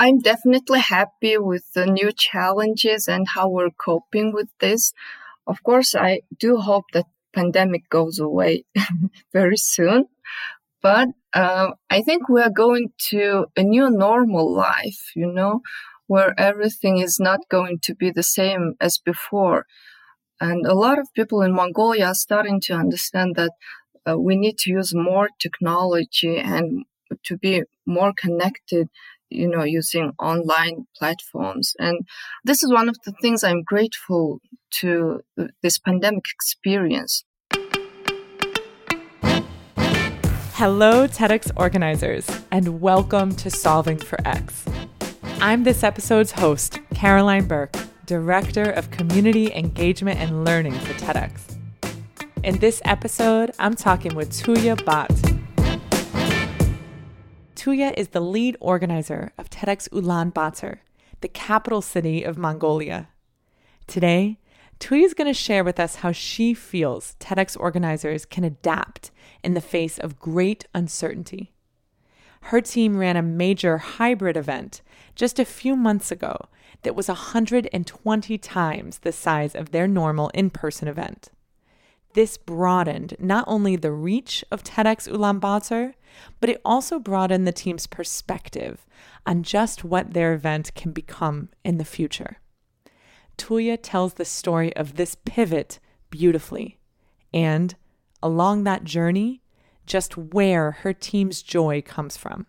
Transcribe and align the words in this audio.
I'm 0.00 0.18
definitely 0.20 0.80
happy 0.80 1.36
with 1.36 1.74
the 1.74 1.84
new 1.84 2.10
challenges 2.10 3.06
and 3.06 3.26
how 3.34 3.50
we're 3.50 3.76
coping 3.88 4.32
with 4.32 4.48
this. 4.58 4.94
Of 5.46 5.62
course, 5.62 5.94
I 5.94 6.22
do 6.38 6.56
hope 6.56 6.86
that 6.94 7.04
pandemic 7.34 7.86
goes 7.90 8.18
away 8.18 8.64
very 9.34 9.58
soon. 9.58 10.06
But 10.82 11.08
uh, 11.34 11.72
I 11.90 12.00
think 12.00 12.30
we 12.30 12.40
are 12.40 12.56
going 12.66 12.94
to 13.10 13.48
a 13.54 13.62
new 13.62 13.90
normal 13.90 14.50
life, 14.50 15.12
you 15.14 15.30
know, 15.30 15.60
where 16.06 16.32
everything 16.40 16.96
is 16.96 17.20
not 17.20 17.40
going 17.50 17.80
to 17.82 17.94
be 17.94 18.10
the 18.10 18.22
same 18.22 18.76
as 18.80 18.96
before. 18.96 19.66
And 20.40 20.64
a 20.64 20.74
lot 20.74 20.98
of 20.98 21.12
people 21.12 21.42
in 21.42 21.54
Mongolia 21.54 22.06
are 22.06 22.14
starting 22.14 22.58
to 22.62 22.72
understand 22.72 23.36
that 23.36 23.52
uh, 24.08 24.18
we 24.18 24.34
need 24.34 24.56
to 24.60 24.70
use 24.70 24.94
more 24.94 25.28
technology 25.38 26.38
and 26.38 26.86
to 27.24 27.36
be 27.36 27.64
more 27.86 28.14
connected 28.16 28.88
you 29.30 29.48
know 29.48 29.62
using 29.62 30.12
online 30.18 30.86
platforms 30.98 31.74
and 31.78 32.06
this 32.44 32.62
is 32.62 32.72
one 32.72 32.88
of 32.88 32.96
the 33.04 33.12
things 33.22 33.44
i'm 33.44 33.62
grateful 33.62 34.40
to 34.70 35.20
uh, 35.38 35.46
this 35.62 35.78
pandemic 35.78 36.24
experience 36.34 37.24
Hello, 40.62 41.08
TEDx 41.08 41.50
organizers, 41.56 42.28
and 42.50 42.82
welcome 42.82 43.34
to 43.36 43.48
Solving 43.48 43.96
for 43.96 44.18
X. 44.28 44.66
I'm 45.40 45.64
this 45.64 45.82
episode's 45.82 46.32
host, 46.32 46.80
Caroline 46.94 47.46
Burke, 47.46 47.74
Director 48.04 48.70
of 48.72 48.90
Community 48.90 49.50
Engagement 49.54 50.20
and 50.20 50.44
Learning 50.44 50.74
for 50.74 50.92
TEDx. 51.02 51.56
In 52.42 52.58
this 52.58 52.82
episode, 52.84 53.52
I'm 53.58 53.74
talking 53.74 54.14
with 54.14 54.32
Tuya 54.32 54.84
Bat. 54.84 55.29
Tuya 57.60 57.92
is 57.94 58.08
the 58.08 58.22
lead 58.22 58.56
organizer 58.58 59.32
of 59.36 59.50
TEDx 59.50 59.86
Ulaanbaatar, 59.90 60.78
the 61.20 61.28
capital 61.28 61.82
city 61.82 62.22
of 62.22 62.38
Mongolia. 62.38 63.10
Today, 63.86 64.38
Tuya 64.78 65.04
is 65.04 65.12
going 65.12 65.26
to 65.26 65.34
share 65.34 65.62
with 65.62 65.78
us 65.78 65.96
how 65.96 66.10
she 66.10 66.54
feels 66.54 67.16
TEDx 67.20 67.60
organizers 67.60 68.24
can 68.24 68.44
adapt 68.44 69.10
in 69.44 69.52
the 69.52 69.60
face 69.60 69.98
of 69.98 70.18
great 70.18 70.64
uncertainty. 70.74 71.52
Her 72.44 72.62
team 72.62 72.96
ran 72.96 73.18
a 73.18 73.22
major 73.22 73.76
hybrid 73.76 74.38
event 74.38 74.80
just 75.14 75.38
a 75.38 75.44
few 75.44 75.76
months 75.76 76.10
ago 76.10 76.46
that 76.80 76.96
was 76.96 77.08
120 77.08 78.38
times 78.38 79.00
the 79.00 79.12
size 79.12 79.54
of 79.54 79.70
their 79.70 79.86
normal 79.86 80.30
in 80.30 80.48
person 80.48 80.88
event. 80.88 81.28
This 82.12 82.36
broadened 82.36 83.14
not 83.18 83.44
only 83.46 83.76
the 83.76 83.92
reach 83.92 84.44
of 84.50 84.64
TEDx 84.64 85.08
Ulaanbaatar, 85.08 85.94
but 86.40 86.50
it 86.50 86.60
also 86.64 86.98
broadened 86.98 87.46
the 87.46 87.52
team's 87.52 87.86
perspective 87.86 88.84
on 89.26 89.42
just 89.44 89.84
what 89.84 90.12
their 90.12 90.34
event 90.34 90.74
can 90.74 90.90
become 90.90 91.50
in 91.64 91.78
the 91.78 91.84
future. 91.84 92.38
Tuya 93.38 93.78
tells 93.80 94.14
the 94.14 94.24
story 94.24 94.74
of 94.76 94.96
this 94.96 95.14
pivot 95.24 95.78
beautifully 96.10 96.78
and, 97.32 97.74
along 98.22 98.64
that 98.64 98.84
journey, 98.84 99.40
just 99.86 100.16
where 100.16 100.72
her 100.72 100.92
team's 100.92 101.42
joy 101.42 101.80
comes 101.80 102.16
from. 102.16 102.46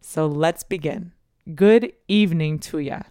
So 0.00 0.26
let's 0.26 0.62
begin. 0.62 1.12
Good 1.54 1.92
evening, 2.08 2.60
Tuya. 2.60 3.04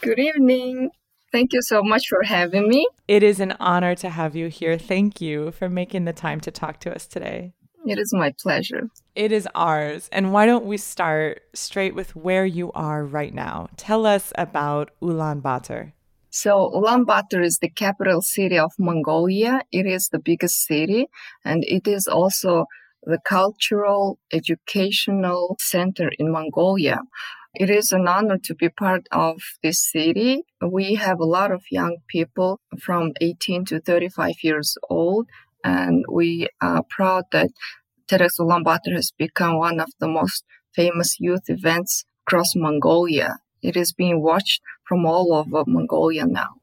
Good 0.00 0.18
evening. 0.18 0.90
Thank 1.30 1.52
you 1.52 1.60
so 1.62 1.82
much 1.82 2.08
for 2.08 2.22
having 2.22 2.68
me. 2.68 2.86
It 3.06 3.22
is 3.22 3.40
an 3.40 3.54
honor 3.60 3.94
to 3.96 4.08
have 4.08 4.34
you 4.34 4.48
here. 4.48 4.78
Thank 4.78 5.20
you 5.20 5.50
for 5.52 5.68
making 5.68 6.04
the 6.04 6.12
time 6.12 6.40
to 6.40 6.50
talk 6.50 6.80
to 6.80 6.94
us 6.94 7.06
today. 7.06 7.52
It 7.86 7.98
is 7.98 8.12
my 8.12 8.34
pleasure. 8.40 8.88
It 9.14 9.32
is 9.32 9.48
ours. 9.54 10.08
And 10.12 10.32
why 10.32 10.46
don't 10.46 10.66
we 10.66 10.76
start 10.76 11.42
straight 11.54 11.94
with 11.94 12.16
where 12.16 12.44
you 12.44 12.72
are 12.72 13.04
right 13.04 13.32
now? 13.32 13.68
Tell 13.76 14.04
us 14.06 14.32
about 14.36 14.90
Ulaanbaatar. 15.02 15.92
So 16.30 16.70
Ulaanbaatar 16.74 17.44
is 17.44 17.58
the 17.58 17.70
capital 17.70 18.20
city 18.20 18.58
of 18.58 18.72
Mongolia. 18.78 19.60
It 19.72 19.86
is 19.86 20.08
the 20.08 20.18
biggest 20.18 20.64
city 20.66 21.06
and 21.44 21.64
it 21.64 21.88
is 21.88 22.06
also 22.06 22.66
the 23.04 23.18
cultural 23.24 24.18
educational 24.32 25.56
center 25.60 26.10
in 26.18 26.30
Mongolia. 26.30 27.00
It 27.58 27.70
is 27.70 27.90
an 27.90 28.06
honor 28.06 28.38
to 28.44 28.54
be 28.54 28.68
part 28.68 29.08
of 29.10 29.40
this 29.64 29.90
city. 29.90 30.44
We 30.64 30.94
have 30.94 31.18
a 31.18 31.24
lot 31.24 31.50
of 31.50 31.64
young 31.72 31.96
people 32.06 32.60
from 32.80 33.10
18 33.20 33.64
to 33.64 33.80
35 33.80 34.34
years 34.44 34.78
old, 34.88 35.26
and 35.64 36.04
we 36.08 36.46
are 36.62 36.84
proud 36.88 37.24
that 37.32 37.50
TEDx 38.08 38.38
Ulaanbaatar 38.38 38.92
has 38.94 39.10
become 39.10 39.58
one 39.58 39.80
of 39.80 39.88
the 39.98 40.06
most 40.06 40.44
famous 40.72 41.18
youth 41.18 41.48
events 41.48 42.04
across 42.28 42.54
Mongolia. 42.54 43.38
It 43.60 43.76
is 43.76 43.92
being 43.92 44.22
watched 44.22 44.62
from 44.86 45.04
all 45.04 45.34
over 45.34 45.64
Mongolia 45.66 46.26
now. 46.26 46.60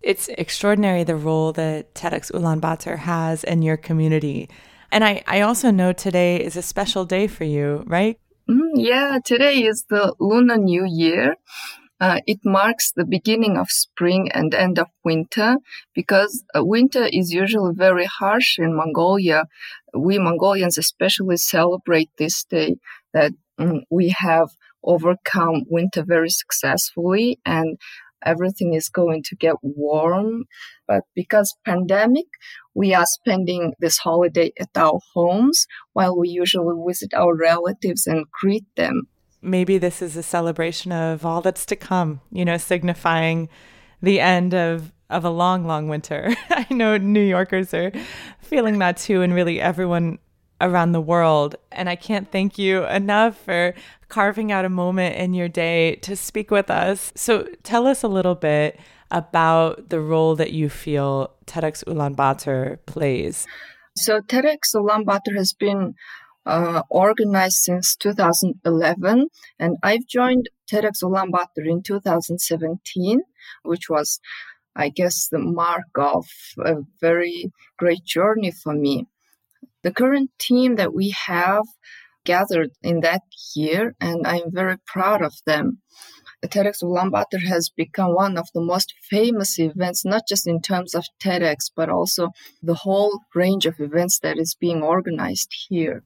It's 0.00 0.28
extraordinary 0.28 1.02
the 1.02 1.16
role 1.16 1.52
that 1.54 1.92
TEDx 1.96 2.30
Ulaanbaatar 2.30 2.98
has 2.98 3.42
in 3.42 3.62
your 3.62 3.76
community. 3.76 4.48
And 4.92 5.02
I, 5.02 5.24
I 5.26 5.40
also 5.40 5.72
know 5.72 5.92
today 5.92 6.36
is 6.36 6.56
a 6.56 6.62
special 6.62 7.04
day 7.04 7.26
for 7.26 7.42
you, 7.42 7.82
right? 7.88 8.16
Mm, 8.48 8.72
yeah, 8.76 9.18
today 9.24 9.64
is 9.64 9.84
the 9.90 10.14
Lunar 10.20 10.56
New 10.56 10.84
Year. 10.84 11.36
Uh, 12.00 12.20
it 12.26 12.40
marks 12.44 12.92
the 12.92 13.04
beginning 13.06 13.56
of 13.56 13.70
spring 13.70 14.30
and 14.32 14.54
end 14.54 14.78
of 14.78 14.88
winter 15.04 15.56
because 15.94 16.44
uh, 16.56 16.64
winter 16.64 17.04
is 17.12 17.32
usually 17.32 17.74
very 17.74 18.06
harsh 18.06 18.58
in 18.58 18.76
Mongolia. 18.76 19.46
We 19.96 20.18
Mongolians 20.18 20.78
especially 20.78 21.38
celebrate 21.38 22.10
this 22.18 22.44
day 22.44 22.76
that 23.14 23.32
mm, 23.60 23.82
we 23.90 24.14
have 24.18 24.50
overcome 24.84 25.64
winter 25.68 26.04
very 26.04 26.30
successfully 26.30 27.40
and 27.46 27.78
everything 28.24 28.74
is 28.74 28.88
going 28.88 29.22
to 29.24 29.36
get 29.36 29.56
warm. 29.62 30.44
But 30.86 31.02
because 31.14 31.54
pandemic, 31.64 32.26
we 32.74 32.94
are 32.94 33.06
spending 33.06 33.74
this 33.80 33.98
holiday 33.98 34.52
at 34.60 34.70
our 34.76 35.00
homes 35.14 35.66
while 35.92 36.16
we 36.16 36.28
usually 36.28 36.74
visit 36.86 37.14
our 37.14 37.34
relatives 37.34 38.06
and 38.06 38.26
greet 38.40 38.64
them. 38.76 39.08
Maybe 39.42 39.78
this 39.78 40.02
is 40.02 40.16
a 40.16 40.22
celebration 40.22 40.92
of 40.92 41.24
all 41.24 41.40
that's 41.40 41.66
to 41.66 41.76
come, 41.76 42.20
you 42.32 42.44
know, 42.44 42.56
signifying 42.56 43.48
the 44.02 44.20
end 44.20 44.54
of 44.54 44.92
of 45.08 45.24
a 45.24 45.30
long, 45.30 45.64
long 45.64 45.88
winter. 45.88 46.34
I 46.50 46.66
know 46.68 46.96
New 46.96 47.20
Yorkers 47.20 47.72
are 47.72 47.92
feeling 48.40 48.78
that 48.80 48.96
too, 48.96 49.22
and 49.22 49.32
really 49.32 49.60
everyone 49.60 50.18
around 50.60 50.92
the 50.92 51.00
world. 51.00 51.56
And 51.72 51.88
I 51.88 51.96
can't 51.96 52.30
thank 52.30 52.58
you 52.58 52.84
enough 52.86 53.36
for 53.36 53.74
carving 54.08 54.52
out 54.52 54.64
a 54.64 54.70
moment 54.70 55.16
in 55.16 55.34
your 55.34 55.48
day 55.48 55.96
to 55.96 56.16
speak 56.16 56.50
with 56.50 56.70
us. 56.70 57.12
So 57.14 57.48
tell 57.62 57.86
us 57.86 58.02
a 58.02 58.08
little 58.08 58.34
bit 58.34 58.78
about 59.10 59.90
the 59.90 60.00
role 60.00 60.34
that 60.36 60.52
you 60.52 60.68
feel 60.68 61.32
TEDx 61.46 61.84
Ulaanbaatar 61.84 62.78
plays. 62.86 63.46
So 63.96 64.20
TEDx 64.20 64.74
Ulaanbaatar 64.74 65.36
has 65.36 65.52
been 65.52 65.94
uh, 66.44 66.82
organized 66.90 67.56
since 67.56 67.96
2011, 67.96 69.28
and 69.58 69.76
I've 69.82 70.06
joined 70.06 70.48
TEDx 70.70 71.02
Ulaanbaatar 71.02 71.66
in 71.66 71.82
2017, 71.82 73.20
which 73.62 73.88
was, 73.88 74.20
I 74.74 74.90
guess, 74.90 75.28
the 75.28 75.38
mark 75.38 75.86
of 75.96 76.26
a 76.64 76.76
very 77.00 77.50
great 77.78 78.04
journey 78.04 78.50
for 78.50 78.74
me. 78.74 79.06
The 79.82 79.92
current 79.92 80.30
team 80.38 80.76
that 80.76 80.94
we 80.94 81.10
have 81.26 81.64
gathered 82.24 82.70
in 82.82 83.00
that 83.00 83.22
year, 83.54 83.94
and 84.00 84.26
I'm 84.26 84.52
very 84.52 84.76
proud 84.86 85.22
of 85.22 85.34
them. 85.46 85.80
The 86.42 86.48
TEDx 86.48 86.82
Ulaanbaatar 86.82 87.46
has 87.46 87.70
become 87.70 88.14
one 88.14 88.36
of 88.36 88.48
the 88.52 88.60
most 88.60 88.92
famous 89.08 89.58
events, 89.58 90.04
not 90.04 90.22
just 90.28 90.46
in 90.46 90.60
terms 90.60 90.94
of 90.94 91.04
TEDx, 91.22 91.70
but 91.74 91.88
also 91.88 92.30
the 92.62 92.74
whole 92.74 93.20
range 93.34 93.64
of 93.64 93.80
events 93.80 94.18
that 94.20 94.38
is 94.38 94.54
being 94.54 94.82
organized 94.82 95.54
here. 95.68 96.02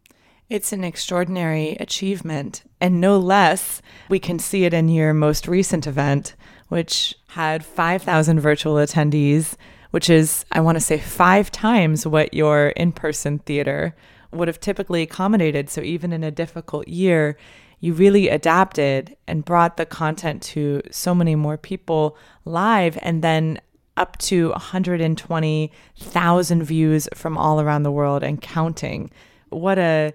It's 0.48 0.72
an 0.72 0.84
extraordinary 0.84 1.76
achievement, 1.80 2.64
and 2.80 3.00
no 3.00 3.18
less, 3.18 3.82
we 4.08 4.18
can 4.18 4.38
see 4.38 4.64
it 4.64 4.74
in 4.74 4.88
your 4.88 5.14
most 5.14 5.46
recent 5.46 5.86
event, 5.86 6.34
which 6.68 7.14
had 7.30 7.64
5,000 7.64 8.40
virtual 8.40 8.74
attendees 8.74 9.56
which 9.90 10.10
is, 10.10 10.44
I 10.52 10.60
want 10.60 10.76
to 10.76 10.80
say, 10.80 10.98
five 10.98 11.50
times 11.50 12.06
what 12.06 12.34
your 12.34 12.68
in 12.68 12.92
person 12.92 13.40
theater 13.40 13.96
would 14.32 14.48
have 14.48 14.60
typically 14.60 15.02
accommodated. 15.02 15.70
So 15.70 15.80
even 15.80 16.12
in 16.12 16.22
a 16.22 16.30
difficult 16.30 16.86
year, 16.88 17.36
you 17.80 17.94
really 17.94 18.28
adapted 18.28 19.16
and 19.26 19.44
brought 19.44 19.76
the 19.76 19.86
content 19.86 20.42
to 20.42 20.82
so 20.90 21.14
many 21.14 21.34
more 21.34 21.56
people 21.56 22.16
live 22.44 22.98
and 23.02 23.22
then 23.22 23.58
up 23.96 24.18
to 24.18 24.50
120,000 24.50 26.62
views 26.62 27.08
from 27.14 27.36
all 27.36 27.60
around 27.60 27.82
the 27.82 27.90
world 27.90 28.22
and 28.22 28.40
counting. 28.40 29.10
What 29.48 29.78
a 29.78 30.12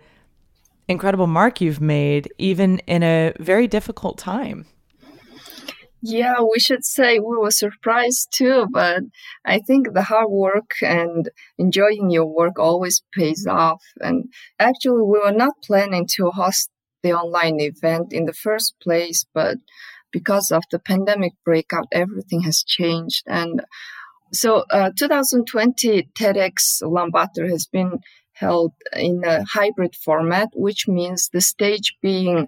incredible 0.87 1.27
mark 1.27 1.59
you've 1.61 1.81
made 1.81 2.31
even 2.37 2.79
in 2.79 3.03
a 3.03 3.33
very 3.39 3.67
difficult 3.67 4.17
time. 4.17 4.65
Yeah, 6.07 6.41
we 6.41 6.59
should 6.59 6.85
say 6.85 7.17
we 7.17 7.35
were 7.37 7.49
surprised 7.51 8.27
too, 8.31 8.67
but 8.71 9.01
I 9.43 9.57
think 9.59 9.93
the 9.93 10.03
hard 10.03 10.29
work 10.29 10.71
and 10.83 11.29
enjoying 11.57 12.11
your 12.11 12.27
work 12.27 12.59
always 12.59 13.01
pays 13.11 13.47
off. 13.47 13.81
And 14.01 14.25
actually, 14.59 15.01
we 15.01 15.19
were 15.19 15.31
not 15.31 15.63
planning 15.63 16.05
to 16.15 16.29
host 16.29 16.69
the 17.01 17.13
online 17.13 17.59
event 17.59 18.13
in 18.13 18.25
the 18.25 18.33
first 18.33 18.75
place, 18.83 19.25
but 19.33 19.57
because 20.11 20.51
of 20.51 20.63
the 20.71 20.79
pandemic 20.79 21.33
breakout, 21.43 21.87
everything 21.91 22.41
has 22.41 22.63
changed. 22.63 23.23
And 23.25 23.63
so, 24.33 24.65
uh, 24.71 24.91
2020 24.97 26.09
TEDx 26.19 26.81
Ulaanbaatar 26.83 27.49
has 27.49 27.67
been 27.67 27.99
held 28.33 28.73
in 28.93 29.23
a 29.23 29.43
hybrid 29.45 29.95
format, 29.95 30.49
which 30.53 30.87
means 30.87 31.29
the 31.29 31.41
stage 31.41 31.95
being 32.01 32.47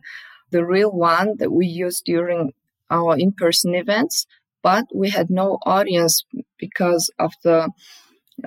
the 0.52 0.66
real 0.66 0.92
one 0.92 1.38
that 1.40 1.52
we 1.52 1.66
use 1.66 2.02
during 2.06 2.52
our 2.90 3.18
in-person 3.18 3.76
events, 3.76 4.26
but 4.64 4.86
we 4.94 5.10
had 5.10 5.30
no 5.30 5.60
audience 5.66 6.24
because 6.58 7.12
of 7.20 7.34
the 7.44 7.70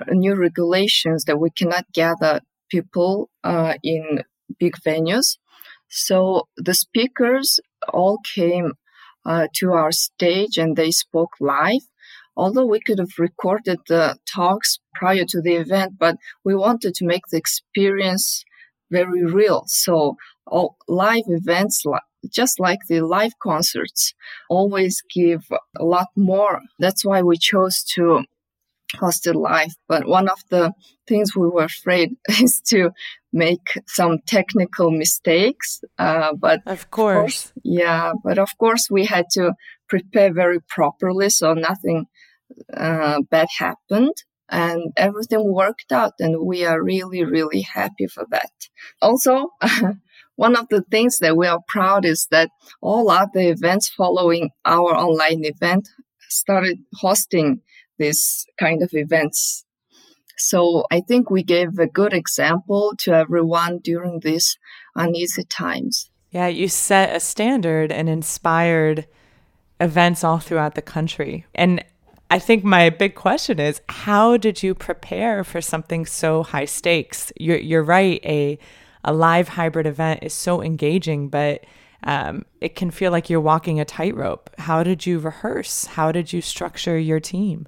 new 0.09 0.35
regulations 0.35 1.25
that 1.25 1.39
we 1.39 1.49
cannot 1.49 1.85
gather 1.93 2.41
people 2.69 3.29
uh, 3.43 3.73
in 3.83 4.23
big 4.59 4.75
venues. 4.85 5.37
So 5.89 6.47
the 6.57 6.73
speakers 6.73 7.59
all 7.93 8.19
came 8.35 8.73
uh, 9.25 9.47
to 9.55 9.73
our 9.73 9.91
stage 9.91 10.57
and 10.57 10.75
they 10.75 10.91
spoke 10.91 11.31
live. 11.39 11.81
Although 12.37 12.65
we 12.65 12.79
could 12.79 12.99
have 12.99 13.19
recorded 13.19 13.79
the 13.87 14.17
talks 14.33 14.79
prior 14.95 15.25
to 15.27 15.41
the 15.41 15.55
event, 15.55 15.93
but 15.99 16.15
we 16.45 16.55
wanted 16.55 16.93
to 16.95 17.05
make 17.05 17.23
the 17.29 17.37
experience 17.37 18.45
very 18.89 19.25
real. 19.25 19.63
So 19.67 20.15
all 20.47 20.77
live 20.87 21.23
events, 21.27 21.83
just 22.29 22.59
like 22.59 22.79
the 22.87 23.01
live 23.01 23.33
concerts, 23.41 24.13
always 24.49 25.01
give 25.13 25.45
a 25.77 25.83
lot 25.83 26.07
more. 26.15 26.61
That's 26.79 27.05
why 27.05 27.21
we 27.21 27.37
chose 27.37 27.83
to 27.95 28.23
host 28.99 29.27
it 29.27 29.35
live. 29.35 29.71
But 29.87 30.07
one 30.07 30.27
of 30.27 30.39
the 30.49 30.73
things 31.07 31.35
we 31.35 31.47
were 31.47 31.65
afraid 31.65 32.15
is 32.41 32.61
to 32.67 32.91
make 33.33 33.79
some 33.87 34.19
technical 34.25 34.91
mistakes. 34.91 35.81
Uh, 35.97 36.33
but 36.33 36.61
of 36.65 36.91
course. 36.91 37.45
of 37.45 37.53
course, 37.53 37.53
yeah. 37.63 38.13
But 38.23 38.37
of 38.37 38.49
course, 38.57 38.87
we 38.89 39.05
had 39.05 39.25
to 39.33 39.53
prepare 39.87 40.33
very 40.33 40.59
properly, 40.61 41.29
so 41.29 41.53
nothing 41.53 42.05
uh, 42.73 43.21
bad 43.29 43.47
happened. 43.57 44.13
And 44.53 44.91
everything 44.97 45.53
worked 45.53 45.93
out, 45.93 46.11
and 46.19 46.45
we 46.45 46.65
are 46.65 46.83
really, 46.83 47.23
really 47.23 47.61
happy 47.61 48.07
for 48.07 48.25
that. 48.31 48.51
Also, 49.01 49.47
one 50.35 50.55
of 50.55 50.67
the 50.69 50.81
things 50.89 51.19
that 51.19 51.37
we 51.37 51.47
are 51.47 51.61
proud 51.67 52.05
is 52.05 52.27
that 52.31 52.49
all 52.81 53.09
other 53.09 53.41
events 53.41 53.89
following 53.89 54.49
our 54.65 54.95
online 54.95 55.45
event 55.45 55.89
started 56.29 56.79
hosting 56.93 57.61
this 57.97 58.45
kind 58.59 58.81
of 58.81 58.89
events 58.93 59.65
so 60.41 60.85
I 60.91 61.01
think 61.01 61.29
we 61.29 61.43
gave 61.43 61.77
a 61.77 61.87
good 61.87 62.13
example 62.13 62.93
to 62.99 63.13
everyone 63.13 63.77
during 63.77 64.19
these 64.19 64.57
uneasy 64.95 65.43
times. 65.43 66.09
Yeah, 66.31 66.47
you 66.47 66.67
set 66.67 67.15
a 67.15 67.19
standard 67.19 67.91
and 67.91 68.09
inspired 68.09 69.07
events 69.79 70.23
all 70.23 70.39
throughout 70.39 70.75
the 70.75 70.81
country. 70.81 71.45
And 71.53 71.83
I 72.29 72.39
think 72.39 72.63
my 72.63 72.89
big 72.89 73.15
question 73.15 73.59
is 73.59 73.81
how 73.89 74.37
did 74.37 74.63
you 74.63 74.73
prepare 74.73 75.43
for 75.43 75.61
something 75.61 76.05
so 76.05 76.43
high 76.43 76.65
stakes? 76.65 77.31
You're, 77.37 77.59
you're 77.59 77.83
right, 77.83 78.19
a, 78.25 78.57
a 79.03 79.13
live 79.13 79.49
hybrid 79.49 79.87
event 79.87 80.23
is 80.23 80.33
so 80.33 80.61
engaging, 80.61 81.29
but 81.29 81.65
um, 82.03 82.45
it 82.59 82.75
can 82.75 82.91
feel 82.91 83.11
like 83.11 83.29
you're 83.29 83.41
walking 83.41 83.79
a 83.79 83.85
tightrope. 83.85 84.49
How 84.57 84.83
did 84.83 85.05
you 85.05 85.19
rehearse? 85.19 85.85
How 85.85 86.11
did 86.11 86.33
you 86.33 86.41
structure 86.41 86.97
your 86.97 87.19
team? 87.19 87.67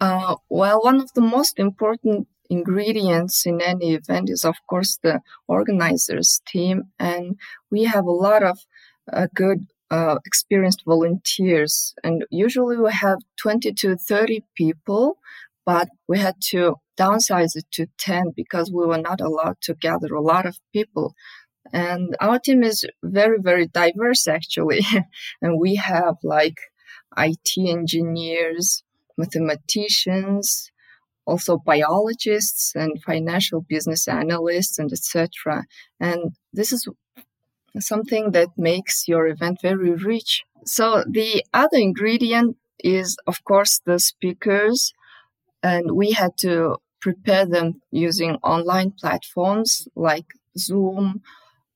Uh, 0.00 0.36
well, 0.48 0.80
one 0.82 1.00
of 1.00 1.12
the 1.14 1.20
most 1.20 1.58
important 1.58 2.26
ingredients 2.50 3.46
in 3.46 3.60
any 3.60 3.94
event 3.94 4.28
is, 4.28 4.44
of 4.44 4.56
course, 4.68 4.98
the 5.02 5.20
organizers 5.48 6.40
team. 6.46 6.84
And 6.98 7.38
we 7.70 7.84
have 7.84 8.04
a 8.04 8.10
lot 8.10 8.42
of 8.42 8.58
uh, 9.12 9.26
good, 9.34 9.66
uh, 9.90 10.18
experienced 10.26 10.82
volunteers. 10.84 11.94
And 12.02 12.24
usually 12.30 12.76
we 12.76 12.92
have 12.92 13.18
20 13.36 13.72
to 13.72 13.96
30 13.96 14.44
people, 14.54 15.18
but 15.64 15.88
we 16.08 16.18
had 16.18 16.36
to 16.50 16.76
downsize 16.98 17.56
it 17.56 17.66
to 17.72 17.86
10 17.98 18.32
because 18.36 18.70
we 18.72 18.86
were 18.86 18.98
not 18.98 19.20
allowed 19.20 19.56
to 19.62 19.74
gather 19.74 20.14
a 20.14 20.20
lot 20.20 20.46
of 20.46 20.58
people. 20.72 21.14
And 21.72 22.16
our 22.20 22.38
team 22.38 22.62
is 22.62 22.84
very, 23.02 23.38
very 23.40 23.66
diverse, 23.66 24.26
actually. 24.26 24.80
and 25.42 25.60
we 25.60 25.76
have 25.76 26.16
like 26.22 26.58
IT 27.16 27.50
engineers, 27.56 28.82
mathematicians, 29.16 30.70
also 31.24 31.56
biologists 31.58 32.72
and 32.74 33.02
financial 33.02 33.60
business 33.60 34.08
analysts 34.08 34.78
and 34.78 34.92
etc. 34.92 35.64
And 36.00 36.32
this 36.52 36.72
is 36.72 36.88
something 37.78 38.32
that 38.32 38.48
makes 38.56 39.06
your 39.06 39.28
event 39.28 39.60
very 39.62 39.92
rich. 39.92 40.42
So 40.64 41.04
the 41.08 41.44
other 41.54 41.78
ingredient 41.78 42.56
is 42.82 43.16
of 43.26 43.44
course 43.44 43.80
the 43.86 43.98
speakers 43.98 44.92
and 45.62 45.92
we 45.92 46.12
had 46.12 46.36
to 46.38 46.76
prepare 47.00 47.46
them 47.46 47.80
using 47.90 48.36
online 48.42 48.92
platforms 48.92 49.88
like 49.96 50.26
Zoom 50.56 51.22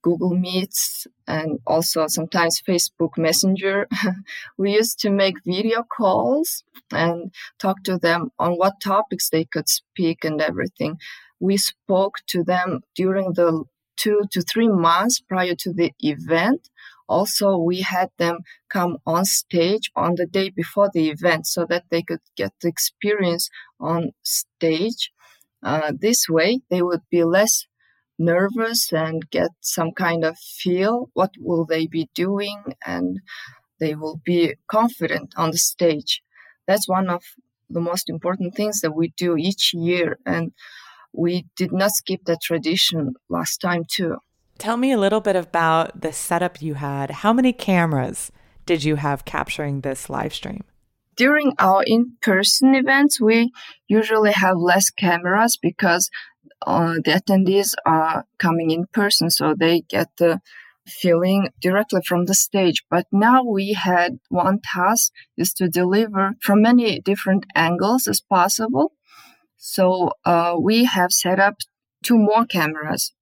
Google 0.06 0.36
Meets, 0.36 1.08
and 1.26 1.58
also 1.66 2.06
sometimes 2.06 2.62
Facebook 2.62 3.18
Messenger. 3.18 3.88
we 4.56 4.72
used 4.72 5.00
to 5.00 5.10
make 5.10 5.34
video 5.44 5.82
calls 5.82 6.62
and 6.92 7.32
talk 7.58 7.82
to 7.82 7.98
them 7.98 8.30
on 8.38 8.52
what 8.52 8.80
topics 8.80 9.28
they 9.28 9.44
could 9.44 9.68
speak 9.68 10.24
and 10.24 10.40
everything. 10.40 10.98
We 11.40 11.56
spoke 11.56 12.18
to 12.28 12.44
them 12.44 12.82
during 12.94 13.32
the 13.32 13.64
two 13.96 14.20
to 14.30 14.42
three 14.42 14.68
months 14.68 15.18
prior 15.18 15.56
to 15.56 15.72
the 15.72 15.92
event. 15.98 16.70
Also, 17.08 17.56
we 17.56 17.82
had 17.82 18.10
them 18.18 18.38
come 18.68 18.98
on 19.06 19.24
stage 19.24 19.90
on 19.94 20.14
the 20.16 20.26
day 20.26 20.50
before 20.50 20.90
the 20.92 21.08
event 21.08 21.46
so 21.46 21.64
that 21.66 21.84
they 21.90 22.02
could 22.02 22.20
get 22.36 22.52
the 22.60 22.68
experience 22.68 23.48
on 23.80 24.12
stage. 24.22 25.12
Uh, 25.62 25.92
this 25.98 26.28
way, 26.28 26.60
they 26.70 26.82
would 26.82 27.02
be 27.10 27.24
less 27.24 27.66
nervous 28.18 28.92
and 28.92 29.30
get 29.30 29.50
some 29.60 29.92
kind 29.92 30.24
of 30.24 30.38
feel 30.38 31.10
what 31.12 31.30
will 31.38 31.64
they 31.66 31.86
be 31.86 32.08
doing 32.14 32.62
and 32.86 33.20
they 33.78 33.94
will 33.94 34.20
be 34.24 34.54
confident 34.70 35.32
on 35.36 35.50
the 35.50 35.58
stage 35.58 36.22
that's 36.66 36.88
one 36.88 37.08
of 37.10 37.22
the 37.68 37.80
most 37.80 38.08
important 38.08 38.54
things 38.54 38.80
that 38.80 38.92
we 38.92 39.12
do 39.16 39.36
each 39.36 39.72
year 39.74 40.18
and 40.24 40.52
we 41.12 41.46
did 41.56 41.72
not 41.72 41.90
skip 41.90 42.20
that 42.24 42.40
tradition 42.42 43.14
last 43.28 43.58
time 43.58 43.84
too 43.90 44.16
tell 44.58 44.76
me 44.76 44.92
a 44.92 44.98
little 44.98 45.20
bit 45.20 45.36
about 45.36 46.00
the 46.00 46.12
setup 46.12 46.60
you 46.62 46.74
had 46.74 47.10
how 47.10 47.32
many 47.32 47.52
cameras 47.52 48.30
did 48.64 48.84
you 48.84 48.96
have 48.96 49.24
capturing 49.24 49.80
this 49.80 50.08
live 50.10 50.34
stream 50.34 50.64
during 51.16 51.52
our 51.58 51.82
in-person 51.86 52.74
events 52.74 53.20
we 53.20 53.50
usually 53.88 54.32
have 54.32 54.56
less 54.56 54.90
cameras 54.90 55.58
because 55.60 56.10
uh, 56.64 56.94
the 57.04 57.12
attendees 57.12 57.74
are 57.84 58.24
coming 58.38 58.70
in 58.70 58.86
person, 58.92 59.30
so 59.30 59.54
they 59.54 59.82
get 59.82 60.08
the 60.18 60.40
feeling 60.86 61.48
directly 61.60 62.00
from 62.06 62.26
the 62.26 62.34
stage. 62.34 62.84
But 62.90 63.06
now 63.10 63.42
we 63.42 63.72
had 63.72 64.18
one 64.28 64.60
task 64.62 65.12
is 65.36 65.52
to 65.54 65.68
deliver 65.68 66.32
from 66.40 66.62
many 66.62 67.00
different 67.00 67.44
angles 67.54 68.06
as 68.06 68.20
possible. 68.20 68.92
So 69.56 70.12
uh, 70.24 70.54
we 70.60 70.84
have 70.84 71.12
set 71.12 71.40
up 71.40 71.56
two 72.02 72.18
more 72.18 72.46
cameras. 72.46 73.12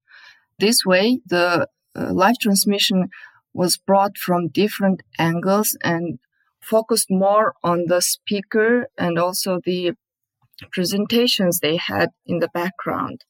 This 0.58 0.84
way, 0.84 1.20
the 1.26 1.68
uh, 1.96 2.12
live 2.12 2.38
transmission 2.40 3.08
was 3.52 3.76
brought 3.76 4.18
from 4.18 4.48
different 4.48 5.02
angles 5.18 5.76
and 5.82 6.18
focused 6.60 7.10
more 7.10 7.54
on 7.62 7.86
the 7.86 8.00
speaker 8.00 8.88
and 8.98 9.18
also 9.18 9.60
the 9.64 9.92
presentations 10.72 11.60
they 11.60 11.76
had 11.76 12.10
in 12.26 12.38
the 12.38 12.48
background. 12.48 13.24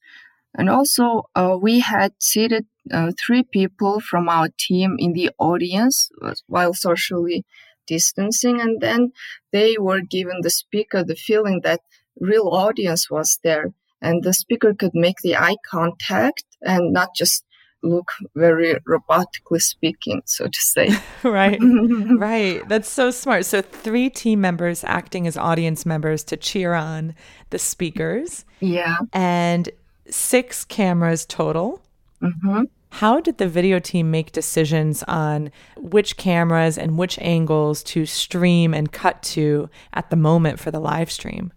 And 0.57 0.71
also, 0.71 1.25
uh, 1.35 1.59
we 1.61 1.81
had 1.81 2.13
seated 2.21 2.67
uh, 2.93 3.13
three 3.19 3.43
people 3.43 4.01
from 4.01 4.29
our 4.29 4.49
team 4.57 4.97
in 4.99 5.13
the 5.13 5.31
audience 5.39 6.11
while 6.47 6.75
socially 6.75 7.45
distancing. 7.87 8.61
And 8.61 8.81
then 8.81 9.13
they 9.53 9.77
were 9.79 10.01
given 10.01 10.41
the 10.43 10.51
speaker 10.51 11.03
the 11.03 11.17
feeling 11.17 11.63
that 11.65 11.81
real 12.21 12.49
audience 12.49 13.11
was 13.11 13.39
there. 13.43 13.73
And 14.05 14.23
the 14.23 14.35
speaker 14.35 14.75
could 14.75 14.95
make 14.95 15.17
the 15.23 15.37
eye 15.37 15.57
contact 15.69 16.45
and 16.63 16.93
not 16.93 17.09
just 17.17 17.45
look 17.83 18.13
very 18.35 18.75
robotically 18.89 19.61
speaking, 19.61 20.23
so 20.27 20.47
to 20.47 20.61
say. 20.61 20.91
right, 21.23 21.59
right. 22.19 22.67
That's 22.69 22.89
so 22.89 23.11
smart. 23.11 23.47
So, 23.47 23.63
three 23.63 24.11
team 24.11 24.41
members 24.41 24.85
acting 24.85 25.27
as 25.27 25.37
audience 25.37 25.87
members 25.87 26.23
to 26.25 26.37
cheer 26.37 26.75
on 26.75 27.15
the 27.51 27.59
speakers. 27.59 28.45
Yeah. 28.61 28.99
And 29.13 29.71
six 30.09 30.65
cameras 30.65 31.25
total. 31.27 31.83
Mm-hmm. 32.23 32.65
How 32.91 33.21
did 33.21 33.39
the 33.39 33.49
video 33.49 33.81
team 33.81 34.11
make 34.13 34.31
decisions 34.31 35.03
on 35.09 35.51
which 35.77 36.17
cameras 36.17 36.79
and 36.79 36.97
which 36.97 37.19
angles 37.19 37.83
to 37.85 38.07
stream 38.07 38.73
and 38.73 38.93
cut 38.93 39.21
to 39.35 39.69
at 39.93 40.11
the 40.11 40.17
moment 40.17 40.61
for 40.61 40.71
the 40.71 40.79
live 40.79 41.11
stream? 41.11 41.53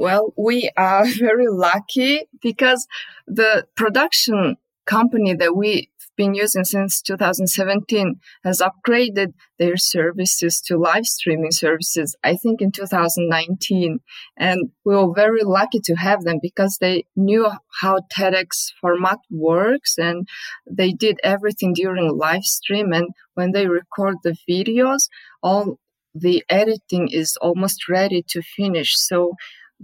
Well, 0.00 0.32
we 0.34 0.70
are 0.78 1.04
very 1.18 1.46
lucky 1.46 2.22
because 2.40 2.86
the 3.26 3.66
production 3.76 4.56
company 4.86 5.34
that 5.34 5.54
we've 5.54 5.88
been 6.16 6.32
using 6.32 6.64
since 6.64 7.02
2017 7.02 8.18
has 8.42 8.62
upgraded 8.62 9.34
their 9.58 9.76
services 9.76 10.58
to 10.62 10.78
live 10.78 11.04
streaming 11.04 11.50
services, 11.50 12.16
I 12.24 12.36
think 12.36 12.62
in 12.62 12.72
2019. 12.72 14.00
And 14.38 14.70
we 14.86 14.96
were 14.96 15.12
very 15.14 15.42
lucky 15.42 15.80
to 15.80 15.94
have 15.96 16.22
them 16.22 16.38
because 16.40 16.78
they 16.80 17.04
knew 17.14 17.50
how 17.82 17.98
TEDx 18.10 18.72
format 18.80 19.18
works 19.30 19.98
and 19.98 20.26
they 20.66 20.92
did 20.92 21.20
everything 21.22 21.74
during 21.74 22.16
live 22.16 22.44
stream. 22.44 22.94
And 22.94 23.10
when 23.34 23.52
they 23.52 23.66
record 23.66 24.16
the 24.24 24.34
videos, 24.48 25.08
all 25.42 25.78
the 26.14 26.42
editing 26.48 27.08
is 27.08 27.36
almost 27.40 27.88
ready 27.88 28.24
to 28.28 28.42
finish. 28.42 28.98
So 28.98 29.34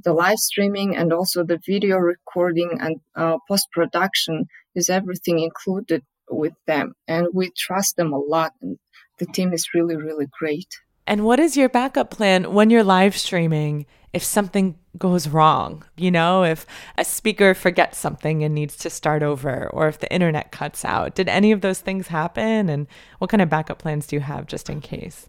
the 0.05 0.12
live 0.12 0.38
streaming 0.38 0.97
and 0.97 1.12
also 1.12 1.45
the 1.45 1.59
video 1.65 1.97
recording 1.97 2.79
and 2.81 3.00
uh, 3.15 3.38
post 3.49 3.69
production 3.73 4.47
is 4.75 4.91
everything 4.91 5.38
included 5.38 6.03
with 6.31 6.55
them. 6.67 6.93
And 7.09 7.29
we 7.33 7.50
trust 7.57 7.97
them 7.97 8.12
a 8.12 8.19
lot. 8.19 8.53
And 8.61 8.79
the 9.19 9.26
team 9.26 9.53
is 9.53 9.69
really, 9.75 9.97
really 9.97 10.26
great. 10.38 10.69
And 11.07 11.25
what 11.25 11.38
is 11.38 11.57
your 11.57 11.69
backup 11.69 12.11
plan 12.11 12.53
when 12.53 12.69
you're 12.69 12.83
live 12.83 13.17
streaming 13.17 13.87
if 14.12 14.25
something 14.25 14.76
goes 14.99 15.29
wrong? 15.29 15.85
You 15.97 16.11
know, 16.11 16.43
if 16.43 16.67
a 16.99 17.05
speaker 17.05 17.55
forgets 17.55 17.99
something 17.99 18.43
and 18.43 18.55
needs 18.55 18.76
to 18.79 18.91
start 18.91 19.23
over, 19.23 19.69
or 19.69 19.88
if 19.88 20.00
the 20.00 20.12
internet 20.12 20.50
cuts 20.50 20.85
out. 20.85 21.15
Did 21.15 21.29
any 21.29 21.53
of 21.53 21.61
those 21.61 21.81
things 21.81 22.09
happen? 22.09 22.69
And 22.69 22.88
what 23.19 23.31
kind 23.31 23.41
of 23.41 23.49
backup 23.49 23.79
plans 23.79 24.09
do 24.09 24.17
you 24.17 24.21
have 24.21 24.47
just 24.47 24.69
in 24.69 24.81
case? 24.81 25.29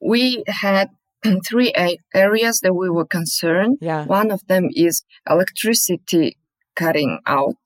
We 0.00 0.42
had 0.48 0.88
three 1.46 1.72
areas 2.14 2.60
that 2.60 2.74
we 2.74 2.88
were 2.90 3.06
concerned. 3.06 3.78
Yeah. 3.80 4.04
One 4.06 4.30
of 4.30 4.46
them 4.46 4.68
is 4.74 5.04
electricity 5.28 6.36
cutting 6.74 7.20
out, 7.26 7.56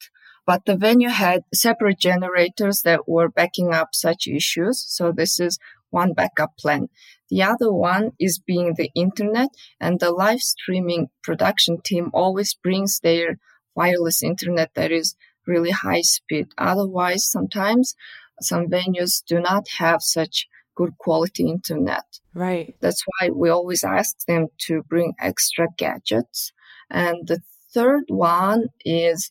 but 0.47 0.65
the 0.67 0.77
venue 0.77 1.09
had 1.09 1.43
separate 1.55 1.99
generators 1.99 2.83
that 2.83 3.09
were 3.09 3.29
backing 3.29 3.73
up 3.73 3.89
such 3.93 4.27
issues. 4.27 4.85
So 4.89 5.13
this 5.13 5.39
is 5.41 5.59
one 5.91 6.13
backup 6.13 6.57
plan. 6.59 6.89
The 7.31 7.43
other 7.43 7.73
one 7.73 8.13
is 8.19 8.39
being 8.39 8.75
the 8.75 8.91
internet 8.95 9.51
and 9.81 10.01
the 10.01 10.11
live 10.11 10.41
streaming 10.41 11.09
production 11.23 11.81
team 11.83 12.11
always 12.13 12.55
brings 12.55 13.01
their 13.01 13.39
wireless 13.75 14.23
internet 14.23 14.71
that 14.75 14.91
is 14.93 15.17
really 15.47 15.71
high 15.71 16.03
speed. 16.03 16.49
Otherwise, 16.59 17.31
sometimes 17.31 17.95
some 18.41 18.67
venues 18.67 19.23
do 19.27 19.41
not 19.41 19.67
have 19.79 20.03
such 20.03 20.49
good 20.75 20.97
quality 20.99 21.49
internet. 21.49 22.05
Right. 22.35 22.75
That's 22.81 23.03
why 23.07 23.31
we 23.31 23.49
always 23.49 23.85
ask 23.85 24.17
them 24.27 24.49
to 24.67 24.83
bring 24.83 25.15
extra 25.21 25.69
gadgets. 25.77 26.53
And 26.91 27.27
the 27.27 27.41
third 27.73 28.05
one 28.09 28.67
is 28.85 29.31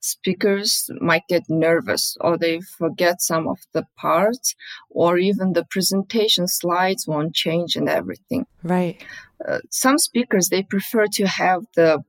speakers 0.00 0.88
might 1.00 1.26
get 1.28 1.42
nervous 1.48 2.16
or 2.20 2.38
they 2.38 2.60
forget 2.60 3.20
some 3.20 3.48
of 3.48 3.58
the 3.72 3.84
parts 3.96 4.54
or 4.90 5.18
even 5.18 5.52
the 5.52 5.64
presentation 5.64 6.46
slides 6.46 7.06
won't 7.06 7.34
change 7.34 7.76
and 7.76 7.88
everything. 7.88 8.46
Right. 8.62 9.02
Uh, 9.46 9.58
some 9.70 9.98
speakers, 9.98 10.48
they 10.48 10.62
prefer 10.62 11.06
to 11.12 11.26
have 11.26 11.62
the 11.74 12.02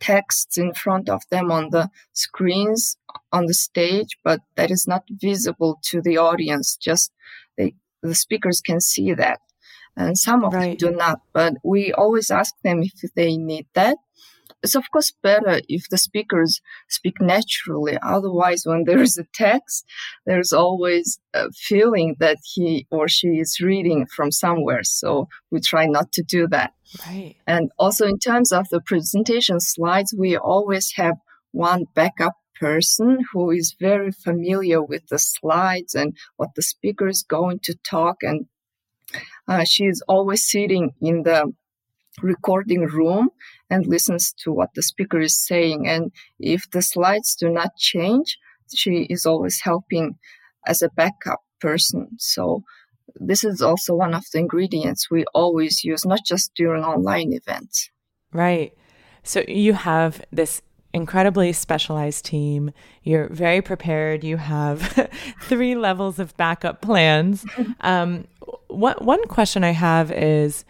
texts 0.00 0.58
in 0.58 0.74
front 0.74 1.08
of 1.08 1.22
them 1.30 1.50
on 1.50 1.70
the 1.70 1.88
screens 2.12 2.96
on 3.32 3.46
the 3.46 3.54
stage, 3.54 4.18
but 4.22 4.40
that 4.56 4.70
is 4.70 4.86
not 4.86 5.04
visible 5.08 5.78
to 5.84 6.02
the 6.02 6.18
audience. 6.18 6.76
Just 6.76 7.12
the 8.02 8.14
speakers 8.14 8.60
can 8.60 8.80
see 8.80 9.12
that. 9.14 9.40
And 9.96 10.16
some 10.16 10.44
of 10.44 10.54
right. 10.54 10.78
them 10.78 10.92
do 10.92 10.96
not, 10.96 11.20
but 11.32 11.54
we 11.64 11.92
always 11.92 12.30
ask 12.30 12.54
them 12.62 12.82
if 12.82 12.92
they 13.14 13.36
need 13.36 13.66
that. 13.74 13.96
It's 14.62 14.74
of 14.74 14.90
course 14.90 15.12
better 15.22 15.60
if 15.68 15.88
the 15.88 15.98
speakers 15.98 16.60
speak 16.88 17.20
naturally. 17.20 17.98
Otherwise, 18.02 18.62
when 18.64 18.84
there 18.86 19.00
is 19.00 19.18
a 19.18 19.24
text, 19.34 19.84
there's 20.26 20.52
always 20.52 21.20
a 21.34 21.50
feeling 21.52 22.16
that 22.20 22.38
he 22.54 22.86
or 22.90 23.08
she 23.08 23.38
is 23.38 23.60
reading 23.60 24.06
from 24.06 24.30
somewhere. 24.30 24.82
So 24.84 25.28
we 25.50 25.60
try 25.60 25.86
not 25.86 26.12
to 26.12 26.22
do 26.22 26.46
that. 26.48 26.74
Right. 27.06 27.36
And 27.46 27.70
also 27.78 28.06
in 28.06 28.18
terms 28.18 28.52
of 28.52 28.68
the 28.70 28.80
presentation 28.80 29.60
slides, 29.60 30.14
we 30.16 30.36
always 30.36 30.92
have 30.94 31.16
one 31.52 31.84
backup 31.94 32.34
person 32.58 33.18
who 33.32 33.50
is 33.50 33.76
very 33.78 34.10
familiar 34.10 34.82
with 34.82 35.06
the 35.08 35.18
slides 35.18 35.94
and 35.94 36.16
what 36.36 36.50
the 36.54 36.62
speaker 36.62 37.08
is 37.08 37.22
going 37.22 37.60
to 37.64 37.74
talk. 37.88 38.16
And 38.22 38.46
uh, 39.46 39.64
she 39.64 39.84
is 39.84 40.02
always 40.08 40.48
sitting 40.48 40.92
in 41.00 41.22
the 41.22 41.52
recording 42.22 42.82
room 42.82 43.30
and 43.70 43.86
listens 43.86 44.32
to 44.44 44.52
what 44.52 44.70
the 44.74 44.82
speaker 44.82 45.20
is 45.20 45.38
saying. 45.38 45.88
And 45.88 46.12
if 46.38 46.70
the 46.70 46.82
slides 46.82 47.34
do 47.34 47.48
not 47.48 47.76
change, 47.76 48.36
she 48.74 49.06
is 49.08 49.24
always 49.24 49.60
helping 49.62 50.18
as 50.66 50.82
a 50.82 50.90
backup 50.90 51.40
person. 51.60 52.08
So 52.18 52.62
this 53.14 53.44
is 53.44 53.62
also 53.62 53.94
one 53.94 54.14
of 54.14 54.24
the 54.32 54.38
ingredients 54.38 55.10
we 55.10 55.24
always 55.34 55.84
use, 55.84 56.04
not 56.04 56.20
just 56.24 56.52
during 56.54 56.84
online 56.84 57.32
events. 57.32 57.90
Right. 58.32 58.72
So 59.22 59.42
you 59.48 59.72
have 59.72 60.22
this 60.30 60.62
incredibly 60.92 61.52
specialized 61.52 62.24
team. 62.24 62.72
You're 63.02 63.28
very 63.28 63.60
prepared. 63.60 64.24
You 64.24 64.36
have 64.36 65.10
three 65.42 65.74
levels 65.74 66.18
of 66.18 66.36
backup 66.36 66.80
plans. 66.80 67.44
Um, 67.80 68.26
what, 68.68 69.02
one 69.02 69.24
question 69.28 69.62
I 69.62 69.70
have 69.70 70.10
is 70.10 70.64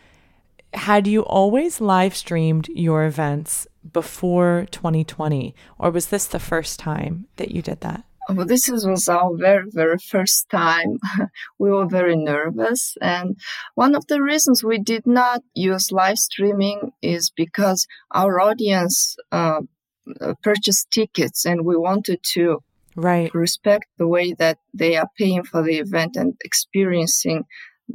Had 0.75 1.07
you 1.07 1.23
always 1.23 1.81
live 1.81 2.15
streamed 2.15 2.69
your 2.69 3.05
events 3.07 3.67
before 3.93 4.67
2020, 4.71 5.55
or 5.79 5.91
was 5.91 6.09
this 6.09 6.27
the 6.27 6.39
first 6.39 6.79
time 6.79 7.27
that 7.37 7.51
you 7.51 7.63
did 7.63 7.81
that? 7.81 8.05
Well, 8.29 8.47
this 8.47 8.69
was 8.69 9.09
our 9.09 9.35
very, 9.37 9.65
very 9.71 9.97
first 9.99 10.51
time. 10.51 10.99
we 11.59 11.71
were 11.71 11.87
very 11.87 12.15
nervous. 12.17 12.95
And 13.01 13.41
one 13.75 13.95
of 13.95 14.07
the 14.07 14.23
reasons 14.23 14.63
we 14.63 14.79
did 14.79 15.07
not 15.07 15.43
use 15.55 15.91
live 15.91 16.19
streaming 16.19 16.93
is 17.01 17.31
because 17.35 17.87
our 18.13 18.39
audience 18.39 19.17
uh, 19.33 19.49
uh, 19.49 19.63
purchase 20.43 20.85
tickets 20.91 21.45
and 21.45 21.65
we 21.65 21.77
wanted 21.77 22.21
to 22.35 22.59
right. 22.97 23.33
respect 23.35 23.87
the 23.99 24.07
way 24.07 24.33
that 24.39 24.59
they 24.75 24.97
are 24.97 25.09
paying 25.17 25.45
for 25.45 25.63
the 25.63 25.79
event 25.79 26.17
and 26.17 26.35
experiencing 26.45 27.45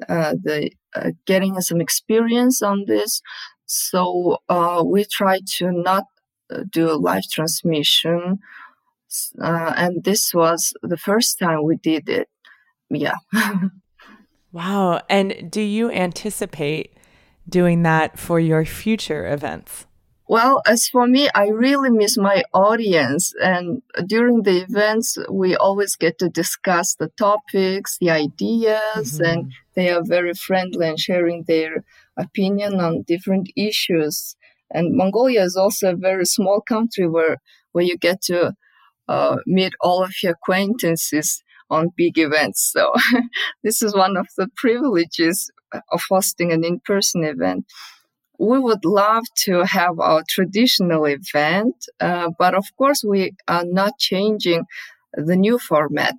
uh, 0.10 0.34
the 0.44 0.72
uh, 0.96 1.12
getting 1.26 1.60
some 1.62 1.82
experience 1.82 2.62
on 2.62 2.86
this. 2.88 3.22
So 3.66 4.38
uh, 4.50 4.84
we 4.86 5.06
try 5.06 5.40
to 5.58 5.72
not 5.72 6.06
uh, 6.52 6.64
do 6.72 6.92
a 6.92 6.94
live 6.98 7.24
transmission 7.32 8.40
uh, 9.42 9.74
and 9.76 10.04
this 10.04 10.34
was 10.34 10.74
the 10.82 10.98
first 10.98 11.40
time 11.40 11.64
we 11.64 11.78
did 11.78 12.10
it. 12.10 12.30
Yeah. 12.90 13.16
Wow. 14.54 15.02
And 15.10 15.50
do 15.52 15.62
you 15.62 15.90
anticipate 15.90 16.94
doing 17.50 17.82
that 17.82 18.20
for 18.20 18.40
your 18.40 18.66
future 18.66 19.28
events 19.34 19.88
well, 20.28 20.62
as 20.66 20.88
for 20.88 21.06
me, 21.06 21.30
I 21.36 21.48
really 21.48 21.90
miss 21.90 22.18
my 22.18 22.44
audience. 22.54 23.34
And 23.42 23.82
during 24.06 24.44
the 24.44 24.64
events, 24.64 25.18
we 25.30 25.56
always 25.56 25.96
get 25.96 26.18
to 26.20 26.30
discuss 26.30 26.96
the 26.96 27.10
topics, 27.18 27.98
the 28.00 28.10
ideas, 28.10 29.20
mm-hmm. 29.20 29.26
and 29.26 29.52
they 29.76 29.90
are 29.90 30.04
very 30.04 30.34
friendly 30.34 30.88
and 30.88 31.00
sharing 31.00 31.44
their 31.44 31.84
opinion 32.18 32.80
on 32.80 33.04
different 33.04 33.50
issues. 33.58 34.36
And 34.72 34.96
Mongolia 34.96 35.44
is 35.44 35.58
also 35.58 35.92
a 35.92 35.96
very 35.96 36.26
small 36.26 36.62
country 36.62 37.08
where, 37.08 37.38
where 37.74 37.84
you 37.84 37.98
get 37.98 38.22
to 38.24 38.54
uh, 39.10 39.38
meet 39.46 39.74
all 39.82 40.04
of 40.04 40.14
your 40.24 40.34
acquaintances 40.34 41.44
on 41.70 41.92
big 41.98 42.18
events. 42.18 42.72
So 42.72 42.94
this 43.64 43.82
is 43.82 43.94
one 43.94 44.16
of 44.16 44.28
the 44.38 44.48
privileges 44.56 45.52
of 45.92 46.02
hosting 46.10 46.52
an 46.54 46.64
in-person 46.64 47.24
event 47.24 47.66
we 48.40 48.60
would 48.60 48.84
love 48.84 49.24
to 49.46 49.64
have 49.64 50.00
our 50.00 50.24
traditional 50.28 51.06
event, 51.06 51.76
uh, 52.00 52.30
but 52.38 52.56
of 52.56 52.66
course 52.78 53.04
we 53.04 53.34
are 53.48 53.66
not 53.66 53.98
changing 54.00 54.66
the 55.14 55.36
new 55.36 55.60
format. 55.60 56.16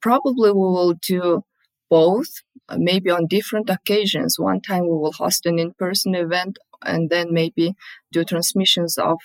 Probably 0.00 0.50
we 0.50 0.58
will 0.58 0.94
do 0.94 1.44
both, 1.90 2.42
maybe 2.76 3.10
on 3.10 3.26
different 3.26 3.68
occasions. 3.68 4.38
One 4.38 4.60
time 4.60 4.82
we 4.82 4.96
will 4.96 5.12
host 5.12 5.44
an 5.46 5.58
in-person 5.58 6.14
event 6.14 6.58
and 6.82 7.10
then 7.10 7.32
maybe 7.32 7.74
do 8.10 8.24
transmissions 8.24 8.96
of 8.96 9.18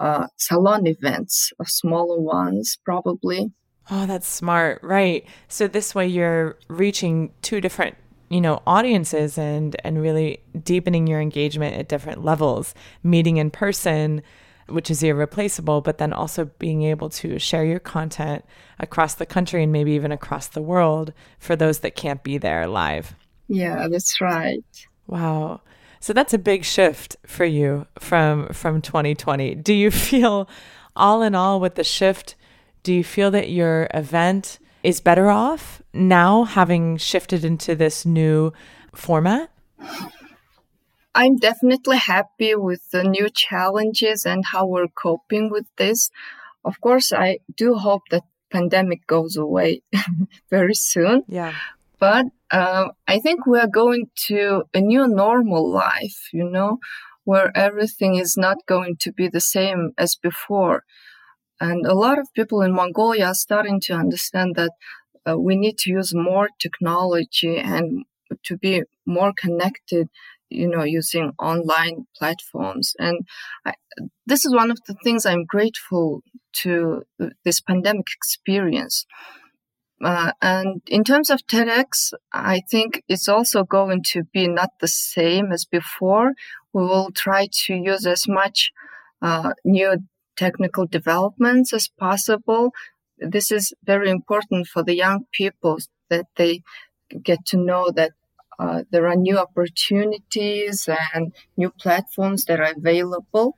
uh, 0.00 0.26
salon 0.36 0.86
events, 0.86 1.52
of 1.60 1.68
smaller 1.68 2.18
ones, 2.18 2.78
probably. 2.84 3.52
Oh, 3.90 4.06
that's 4.06 4.26
smart. 4.26 4.82
Right. 4.82 5.26
So 5.48 5.68
this 5.68 5.94
way 5.94 6.06
you're 6.06 6.58
reaching 6.68 7.32
two 7.42 7.60
different 7.60 7.96
you 8.30 8.40
know 8.40 8.62
audiences 8.66 9.36
and 9.36 9.76
and 9.84 10.00
really 10.00 10.40
deepening 10.62 11.06
your 11.06 11.20
engagement 11.20 11.76
at 11.76 11.88
different 11.88 12.24
levels. 12.24 12.74
Meeting 13.02 13.36
in 13.36 13.50
person 13.50 14.22
which 14.68 14.90
is 14.90 15.02
irreplaceable 15.02 15.80
but 15.80 15.98
then 15.98 16.12
also 16.12 16.44
being 16.58 16.84
able 16.84 17.10
to 17.10 17.40
share 17.40 17.64
your 17.64 17.80
content 17.80 18.44
across 18.78 19.16
the 19.16 19.26
country 19.26 19.64
and 19.64 19.72
maybe 19.72 19.90
even 19.92 20.12
across 20.12 20.46
the 20.46 20.62
world 20.62 21.12
for 21.40 21.56
those 21.56 21.80
that 21.80 21.96
can't 21.96 22.22
be 22.22 22.38
there 22.38 22.66
live. 22.68 23.14
Yeah 23.48 23.88
that's 23.88 24.20
right. 24.20 24.64
Wow. 25.08 25.60
So 25.98 26.12
that's 26.12 26.32
a 26.32 26.38
big 26.38 26.64
shift 26.64 27.16
for 27.26 27.44
you 27.44 27.86
from 27.98 28.48
from 28.48 28.80
2020 28.80 29.56
do 29.56 29.74
you 29.74 29.90
feel 29.90 30.48
all 30.96 31.22
in 31.22 31.34
all 31.34 31.60
with 31.60 31.74
the 31.74 31.84
shift 31.84 32.36
Do 32.82 32.94
you 32.94 33.04
feel 33.04 33.30
that 33.32 33.50
your 33.50 33.88
event 33.92 34.58
is 34.82 35.00
better 35.00 35.28
off 35.28 35.82
now 35.92 36.44
having 36.44 36.96
shifted 36.96 37.44
into 37.44 37.74
this 37.74 38.06
new 38.06 38.52
format? 38.94 39.50
I'm 41.14 41.36
definitely 41.36 41.98
happy 41.98 42.54
with 42.54 42.90
the 42.90 43.04
new 43.04 43.28
challenges 43.28 44.24
and 44.24 44.44
how 44.52 44.66
we're 44.66 44.88
coping 44.88 45.50
with 45.50 45.66
this. 45.76 46.10
Of 46.64 46.80
course, 46.80 47.12
I 47.12 47.38
do 47.56 47.74
hope 47.74 48.02
that 48.10 48.22
pandemic 48.50 49.06
goes 49.06 49.36
away 49.36 49.82
very 50.50 50.74
soon. 50.74 51.24
Yeah. 51.28 51.54
But 51.98 52.26
uh, 52.50 52.88
I 53.06 53.18
think 53.18 53.46
we 53.46 53.58
are 53.58 53.68
going 53.68 54.06
to 54.28 54.64
a 54.72 54.80
new 54.80 55.06
normal 55.06 55.70
life, 55.70 56.28
you 56.32 56.44
know, 56.44 56.78
where 57.24 57.56
everything 57.56 58.14
is 58.16 58.36
not 58.36 58.66
going 58.66 58.96
to 59.00 59.12
be 59.12 59.28
the 59.28 59.40
same 59.40 59.92
as 59.98 60.16
before. 60.16 60.84
And 61.60 61.86
a 61.86 61.94
lot 61.94 62.18
of 62.18 62.32
people 62.34 62.62
in 62.62 62.74
Mongolia 62.74 63.26
are 63.26 63.34
starting 63.34 63.80
to 63.82 63.94
understand 63.94 64.54
that 64.56 64.72
uh, 65.28 65.38
we 65.38 65.56
need 65.56 65.76
to 65.78 65.90
use 65.90 66.14
more 66.14 66.48
technology 66.58 67.58
and 67.58 68.04
to 68.44 68.56
be 68.56 68.82
more 69.06 69.32
connected 69.36 70.08
you 70.48 70.68
know 70.68 70.82
using 70.82 71.32
online 71.38 72.06
platforms 72.16 72.94
and 72.98 73.26
I, 73.64 73.74
this 74.26 74.44
is 74.44 74.54
one 74.54 74.70
of 74.70 74.78
the 74.86 74.94
things 75.04 75.24
i'm 75.24 75.44
grateful 75.44 76.22
to 76.62 77.02
this 77.44 77.60
pandemic 77.60 78.06
experience 78.16 79.06
uh, 80.02 80.32
and 80.40 80.80
in 80.86 81.04
terms 81.04 81.28
of 81.28 81.46
TEDx, 81.46 82.14
I 82.32 82.62
think 82.70 83.02
it's 83.06 83.28
also 83.28 83.64
going 83.64 84.02
to 84.12 84.24
be 84.32 84.48
not 84.48 84.70
the 84.80 84.88
same 84.88 85.52
as 85.52 85.66
before. 85.66 86.32
We 86.72 86.82
will 86.82 87.10
try 87.14 87.48
to 87.66 87.74
use 87.74 88.06
as 88.06 88.26
much 88.26 88.72
uh, 89.20 89.52
new 89.62 89.98
technical 90.44 90.86
developments 90.86 91.72
as 91.72 91.86
possible. 92.06 92.72
This 93.18 93.50
is 93.50 93.64
very 93.84 94.08
important 94.18 94.66
for 94.72 94.82
the 94.82 94.96
young 95.04 95.26
people 95.32 95.76
that 96.08 96.26
they 96.36 96.62
get 97.22 97.40
to 97.50 97.56
know 97.56 97.90
that 97.98 98.12
uh, 98.58 98.82
there 98.90 99.06
are 99.08 99.16
new 99.16 99.38
opportunities 99.38 100.88
and 101.14 101.32
new 101.56 101.70
platforms 101.70 102.44
that 102.46 102.60
are 102.60 102.72
available. 102.76 103.56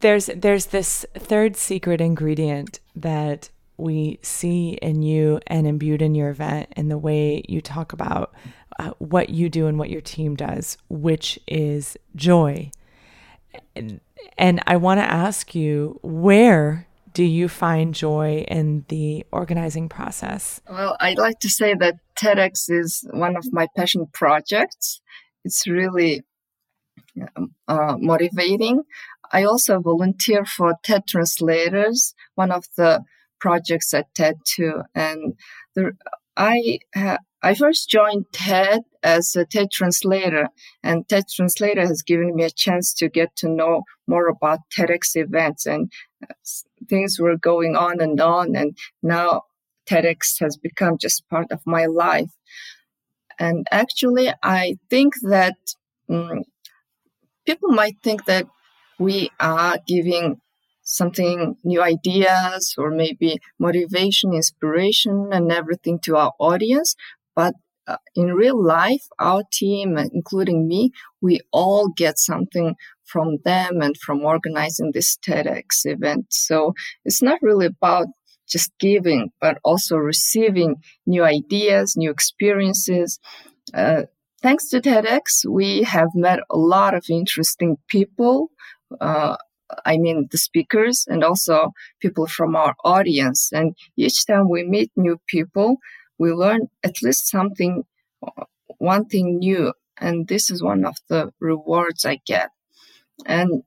There's 0.00 0.26
there's 0.44 0.66
this 0.66 1.06
third 1.30 1.56
secret 1.56 2.00
ingredient 2.00 2.80
that 2.96 3.50
we 3.76 4.18
see 4.22 4.78
in 4.88 5.02
you 5.02 5.40
and 5.46 5.66
imbued 5.66 6.02
in 6.02 6.14
your 6.14 6.30
event 6.30 6.68
and 6.76 6.90
the 6.90 6.98
way 6.98 7.42
you 7.48 7.60
talk 7.60 7.92
about 7.92 8.34
uh, 8.78 8.92
what 8.98 9.30
you 9.30 9.48
do 9.48 9.66
and 9.66 9.78
what 9.78 9.90
your 9.90 10.00
team 10.00 10.36
does, 10.36 10.76
which 10.88 11.38
is 11.46 11.96
joy. 12.16 12.70
And, 13.74 14.00
and 14.38 14.62
I 14.66 14.76
want 14.76 15.00
to 15.00 15.04
ask 15.04 15.54
you 15.54 15.98
where 16.02 16.86
do 17.12 17.22
you 17.24 17.48
find 17.48 17.94
joy 17.94 18.44
in 18.48 18.84
the 18.88 19.24
organizing 19.30 19.88
process? 19.88 20.60
Well, 20.68 20.96
I'd 21.00 21.18
like 21.18 21.38
to 21.40 21.48
say 21.48 21.74
that 21.74 21.96
TEDx 22.16 22.68
is 22.68 23.06
one 23.12 23.36
of 23.36 23.52
my 23.52 23.68
passion 23.76 24.06
projects. 24.12 25.00
It's 25.44 25.66
really 25.66 26.22
um, 27.36 27.54
uh, 27.68 27.96
motivating. 27.98 28.82
I 29.32 29.44
also 29.44 29.80
volunteer 29.80 30.44
for 30.44 30.74
TED 30.82 31.06
Translators, 31.06 32.14
one 32.34 32.50
of 32.50 32.64
the 32.76 33.02
projects 33.40 33.94
at 33.94 34.12
TED 34.14 34.36
too. 34.44 34.82
And 34.94 35.34
the, 35.74 35.92
I 36.36 36.78
I 37.44 37.54
first 37.54 37.90
joined 37.90 38.24
TED 38.32 38.80
as 39.02 39.36
a 39.36 39.44
TED 39.44 39.70
translator, 39.70 40.48
and 40.82 41.06
TED 41.06 41.24
translator 41.28 41.82
has 41.82 42.00
given 42.00 42.34
me 42.34 42.44
a 42.44 42.50
chance 42.50 42.94
to 42.94 43.10
get 43.10 43.36
to 43.36 43.50
know 43.50 43.82
more 44.06 44.28
about 44.28 44.60
TEDx 44.74 45.10
events, 45.14 45.66
and 45.66 45.92
uh, 46.22 46.32
things 46.88 47.18
were 47.20 47.36
going 47.36 47.76
on 47.76 48.00
and 48.00 48.18
on, 48.18 48.56
and 48.56 48.74
now 49.02 49.42
TEDx 49.86 50.40
has 50.40 50.56
become 50.56 50.96
just 50.96 51.28
part 51.28 51.52
of 51.52 51.60
my 51.66 51.84
life. 51.84 52.30
And 53.38 53.66
actually, 53.70 54.32
I 54.42 54.78
think 54.88 55.12
that 55.24 55.58
um, 56.08 56.44
people 57.44 57.72
might 57.72 57.98
think 58.02 58.24
that 58.24 58.46
we 58.98 59.28
are 59.38 59.76
giving 59.86 60.40
something 60.82 61.56
new 61.62 61.82
ideas 61.82 62.74
or 62.78 62.90
maybe 62.90 63.38
motivation, 63.58 64.32
inspiration, 64.32 65.28
and 65.30 65.52
everything 65.52 65.98
to 66.04 66.16
our 66.16 66.32
audience. 66.38 66.94
But 67.34 67.54
uh, 67.86 67.96
in 68.14 68.32
real 68.32 68.62
life, 68.62 69.02
our 69.18 69.42
team, 69.52 69.98
including 69.98 70.66
me, 70.66 70.90
we 71.20 71.40
all 71.52 71.88
get 71.88 72.18
something 72.18 72.76
from 73.04 73.38
them 73.44 73.82
and 73.82 73.96
from 73.98 74.24
organizing 74.24 74.92
this 74.92 75.18
TEDx 75.18 75.84
event. 75.84 76.26
So 76.30 76.72
it's 77.04 77.22
not 77.22 77.40
really 77.42 77.66
about 77.66 78.06
just 78.48 78.72
giving, 78.78 79.30
but 79.40 79.58
also 79.64 79.96
receiving 79.96 80.76
new 81.06 81.24
ideas, 81.24 81.94
new 81.96 82.10
experiences. 82.10 83.18
Uh, 83.72 84.02
thanks 84.42 84.68
to 84.68 84.80
TEDx, 84.80 85.44
we 85.48 85.82
have 85.82 86.08
met 86.14 86.40
a 86.50 86.56
lot 86.56 86.94
of 86.94 87.04
interesting 87.10 87.76
people. 87.88 88.50
Uh, 89.00 89.36
I 89.84 89.96
mean, 89.96 90.28
the 90.30 90.38
speakers 90.38 91.04
and 91.08 91.24
also 91.24 91.72
people 92.00 92.26
from 92.26 92.54
our 92.54 92.74
audience. 92.84 93.50
And 93.52 93.74
each 93.96 94.26
time 94.26 94.48
we 94.48 94.62
meet 94.62 94.90
new 94.96 95.18
people, 95.26 95.78
we 96.18 96.32
learn 96.32 96.68
at 96.82 97.02
least 97.02 97.28
something, 97.28 97.84
one 98.78 99.06
thing 99.06 99.38
new. 99.38 99.72
And 99.98 100.26
this 100.28 100.50
is 100.50 100.62
one 100.62 100.84
of 100.84 100.96
the 101.08 101.32
rewards 101.40 102.04
I 102.04 102.20
get. 102.26 102.50
And 103.26 103.62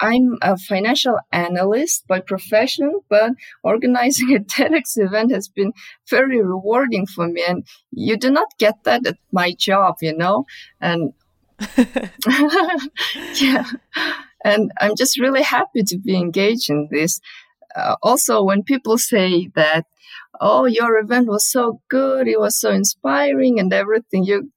I'm 0.00 0.36
a 0.42 0.58
financial 0.58 1.18
analyst 1.32 2.06
by 2.06 2.20
profession, 2.20 3.00
but 3.08 3.32
organizing 3.62 4.34
a 4.34 4.38
TEDx 4.52 4.98
event 4.98 5.32
has 5.32 5.48
been 5.48 5.72
very 6.08 6.42
rewarding 6.42 7.06
for 7.06 7.28
me. 7.28 7.44
And 7.46 7.66
you 7.90 8.16
do 8.16 8.30
not 8.30 8.48
get 8.58 8.84
that 8.84 9.06
at 9.06 9.16
my 9.32 9.52
job, 9.52 9.96
you 10.02 10.16
know? 10.16 10.46
And 10.80 11.12
yeah. 13.36 13.64
And 14.44 14.72
I'm 14.80 14.94
just 14.96 15.18
really 15.18 15.42
happy 15.42 15.82
to 15.84 15.98
be 15.98 16.16
engaged 16.16 16.68
in 16.68 16.88
this. 16.90 17.20
Uh, 17.74 17.96
also, 18.02 18.42
when 18.42 18.62
people 18.62 18.98
say 18.98 19.48
that 19.54 19.86
oh, 20.40 20.66
your 20.66 20.98
event 20.98 21.28
was 21.28 21.48
so 21.50 21.80
good, 21.88 22.28
it 22.28 22.38
was 22.38 22.58
so 22.58 22.70
inspiring 22.70 23.58
and 23.58 23.72
everything. 23.72 24.24
You, 24.24 24.50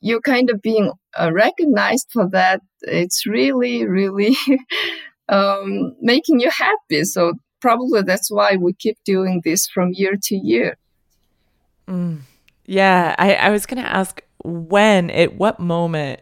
you 0.00 0.20
kind 0.20 0.50
of 0.50 0.62
being 0.62 0.92
uh, 1.18 1.30
recognized 1.32 2.08
for 2.12 2.28
that. 2.30 2.60
It's 2.82 3.26
really, 3.26 3.86
really 3.86 4.36
um, 5.28 5.94
making 6.00 6.40
you 6.40 6.50
happy. 6.50 7.04
So 7.04 7.34
probably 7.60 8.02
that's 8.02 8.30
why 8.30 8.56
we 8.56 8.72
keep 8.72 8.98
doing 9.04 9.42
this 9.44 9.66
from 9.66 9.90
year 9.92 10.16
to 10.24 10.36
year. 10.36 10.76
Mm. 11.86 12.20
Yeah, 12.66 13.14
I, 13.18 13.34
I 13.34 13.50
was 13.50 13.66
going 13.66 13.82
to 13.82 13.88
ask 13.88 14.22
when, 14.44 15.10
at 15.10 15.34
what 15.34 15.58
moment 15.60 16.20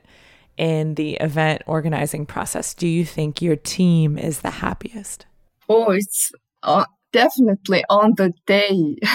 in 0.56 0.94
the 0.94 1.14
event 1.14 1.62
organizing 1.66 2.26
process 2.26 2.74
do 2.74 2.88
you 2.88 3.04
think 3.04 3.40
your 3.40 3.56
team 3.56 4.18
is 4.18 4.40
the 4.40 4.50
happiest? 4.50 5.26
Oh, 5.68 5.92
it's 5.92 6.32
uh, 6.62 6.84
definitely 7.12 7.84
on 7.88 8.14
the 8.16 8.32
day. 8.46 8.96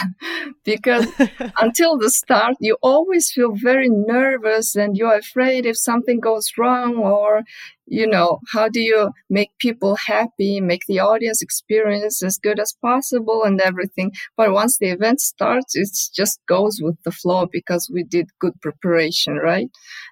Because 0.66 1.08
until 1.62 1.98
the 1.98 2.10
start 2.10 2.56
you 2.62 2.78
always 2.82 3.32
feel 3.32 3.52
very 3.54 3.90
nervous 3.90 4.76
and 4.76 4.96
you're 4.96 5.18
afraid 5.18 5.66
if 5.66 5.78
something 5.78 6.22
goes 6.22 6.52
wrong 6.58 6.96
or 6.96 7.44
you 7.86 8.08
know 8.08 8.40
how 8.54 8.70
do 8.70 8.80
you 8.80 9.12
make 9.30 9.50
people 9.60 9.98
happy 10.08 10.62
make 10.62 10.84
the 10.88 11.00
audience 11.00 11.42
experience 11.42 12.24
as 12.24 12.38
good 12.38 12.60
as 12.62 12.76
possible 12.82 13.44
and 13.44 13.60
everything. 13.60 14.14
But 14.38 14.54
once 14.54 14.78
the 14.78 14.88
event 14.88 15.20
starts 15.20 15.76
it 15.76 15.90
just 16.16 16.40
goes 16.48 16.80
with 16.82 16.96
the 17.04 17.12
flow 17.12 17.46
because 17.52 17.92
we 17.94 18.04
did 18.04 18.30
good 18.40 18.54
preparation 18.62 19.36
right? 19.36 19.70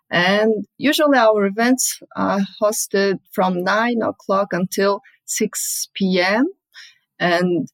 And 0.10 0.66
usually 0.78 1.18
our 1.18 1.46
events 1.46 1.98
are 2.18 2.42
hosted 2.62 3.20
from 3.32 3.64
9 3.64 4.02
o'clock 4.02 4.50
until 4.52 5.00
6 5.26 5.88
p.m 5.96 6.48
and 7.22 7.70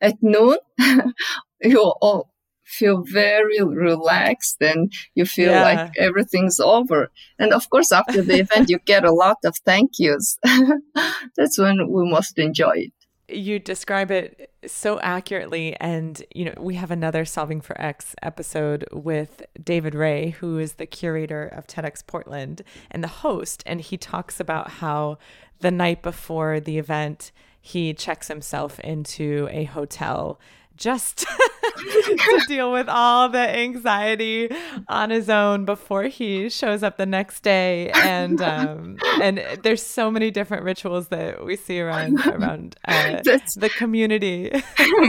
at 0.00 0.16
noon, 0.22 0.56
you 1.62 1.80
all 2.00 2.30
feel 2.64 3.02
very 3.02 3.62
relaxed 3.62 4.56
and 4.60 4.92
you 5.14 5.24
feel 5.24 5.52
yeah. 5.52 5.62
like 5.62 5.92
everything's 5.98 6.60
over. 6.60 7.10
And 7.38 7.52
of 7.52 7.68
course, 7.70 7.92
after 7.92 8.22
the 8.22 8.40
event, 8.40 8.68
you 8.68 8.78
get 8.84 9.04
a 9.04 9.12
lot 9.12 9.38
of 9.44 9.56
thank 9.64 9.92
yous. 9.98 10.38
That's 11.36 11.58
when 11.58 11.90
we 11.90 12.10
most 12.10 12.38
enjoy 12.38 12.72
it. 12.76 12.92
You 13.30 13.58
describe 13.58 14.10
it 14.10 14.50
so 14.66 14.98
accurately. 15.00 15.76
And, 15.80 16.22
you 16.34 16.46
know, 16.46 16.54
we 16.58 16.76
have 16.76 16.90
another 16.90 17.26
Solving 17.26 17.60
for 17.60 17.78
X 17.80 18.14
episode 18.22 18.86
with 18.90 19.42
David 19.62 19.94
Rae, 19.94 20.30
who 20.30 20.58
is 20.58 20.74
the 20.74 20.86
curator 20.86 21.46
of 21.46 21.66
TEDx 21.66 22.06
Portland 22.06 22.62
and 22.90 23.04
the 23.04 23.08
host. 23.08 23.62
And 23.66 23.82
he 23.82 23.98
talks 23.98 24.40
about 24.40 24.70
how 24.72 25.18
the 25.60 25.70
night 25.70 26.02
before 26.02 26.60
the 26.60 26.78
event, 26.78 27.32
he 27.60 27.94
checks 27.94 28.28
himself 28.28 28.78
into 28.80 29.48
a 29.50 29.64
hotel 29.64 30.40
just 30.78 31.26
to 31.78 32.44
deal 32.48 32.72
with 32.72 32.88
all 32.88 33.28
the 33.28 33.38
anxiety 33.38 34.48
on 34.88 35.10
his 35.10 35.28
own 35.28 35.64
before 35.64 36.04
he 36.04 36.48
shows 36.48 36.82
up 36.82 36.96
the 36.96 37.06
next 37.06 37.42
day. 37.42 37.90
And 37.90 38.40
um, 38.40 38.96
and 39.20 39.44
there's 39.62 39.82
so 39.82 40.10
many 40.10 40.30
different 40.30 40.64
rituals 40.64 41.08
that 41.08 41.44
we 41.44 41.56
see 41.56 41.80
around 41.80 42.20
around 42.26 42.76
uh, 42.86 43.20
the 43.22 43.70
community. 43.76 44.50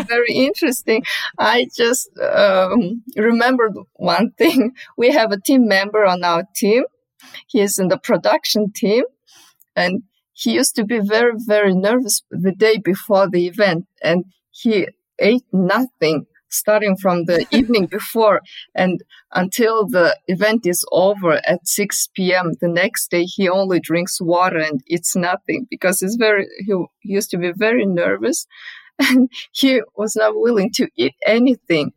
very 0.08 0.34
interesting. 0.34 1.04
I 1.38 1.68
just 1.76 2.10
um, 2.20 3.04
remembered 3.16 3.76
one 3.94 4.32
thing. 4.38 4.74
We 4.98 5.12
have 5.12 5.32
a 5.32 5.40
team 5.40 5.68
member 5.68 6.06
on 6.06 6.24
our 6.24 6.44
team. 6.56 6.84
He 7.48 7.62
is 7.62 7.78
in 7.78 7.90
the 7.90 7.98
production 7.98 8.72
team, 8.72 9.04
and 9.76 10.04
he 10.40 10.54
used 10.54 10.76
to 10.76 10.86
be 10.86 11.00
very, 11.00 11.34
very 11.36 11.76
nervous 11.76 12.22
the 12.32 12.54
day 12.54 12.78
before 12.78 13.30
the 13.30 13.46
event 13.46 13.86
and 14.02 14.24
he 14.52 14.88
ate 15.20 15.46
nothing 15.52 16.26
starting 16.50 16.96
from 16.96 17.26
the 17.26 17.46
evening 17.52 17.86
before 17.86 18.42
and 18.74 19.04
until 19.34 19.86
the 19.88 20.18
event 20.28 20.66
is 20.66 20.84
over 20.92 21.42
at 21.46 21.68
6 21.68 22.10
p.m. 22.16 22.54
the 22.62 22.70
next 22.70 23.12
day 23.12 23.24
he 23.24 23.50
only 23.50 23.80
drinks 23.80 24.20
water 24.22 24.58
and 24.58 24.82
eats 24.88 25.16
nothing 25.16 25.68
because 25.70 26.00
he's 26.00 26.16
very 26.16 26.48
he, 26.66 26.74
he 27.02 27.14
used 27.14 27.30
to 27.30 27.38
be 27.38 27.52
very 27.56 27.86
nervous 27.86 28.48
and 29.00 29.30
he 29.52 29.82
was 29.96 30.16
not 30.16 30.34
willing 30.36 30.72
to 30.72 30.88
eat 30.96 31.14
anything 31.28 31.92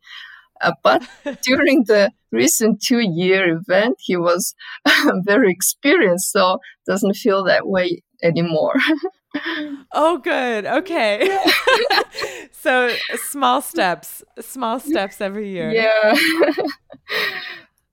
Uh, 0.63 0.73
but 0.81 1.07
during 1.43 1.83
the 1.87 2.11
recent 2.31 2.81
two 2.81 2.99
year 2.99 3.57
event 3.57 3.95
he 3.99 4.17
was 4.17 4.55
very 5.23 5.51
experienced 5.51 6.31
so 6.31 6.57
doesn't 6.87 7.15
feel 7.15 7.43
that 7.43 7.67
way 7.67 8.01
anymore. 8.23 8.75
oh, 9.93 10.17
good. 10.17 10.65
Okay. 10.65 11.37
so 12.51 12.95
small 13.15 13.61
steps, 13.61 14.23
small 14.39 14.79
steps 14.79 15.21
every 15.21 15.49
year. 15.49 15.71
Yeah. 15.71 16.15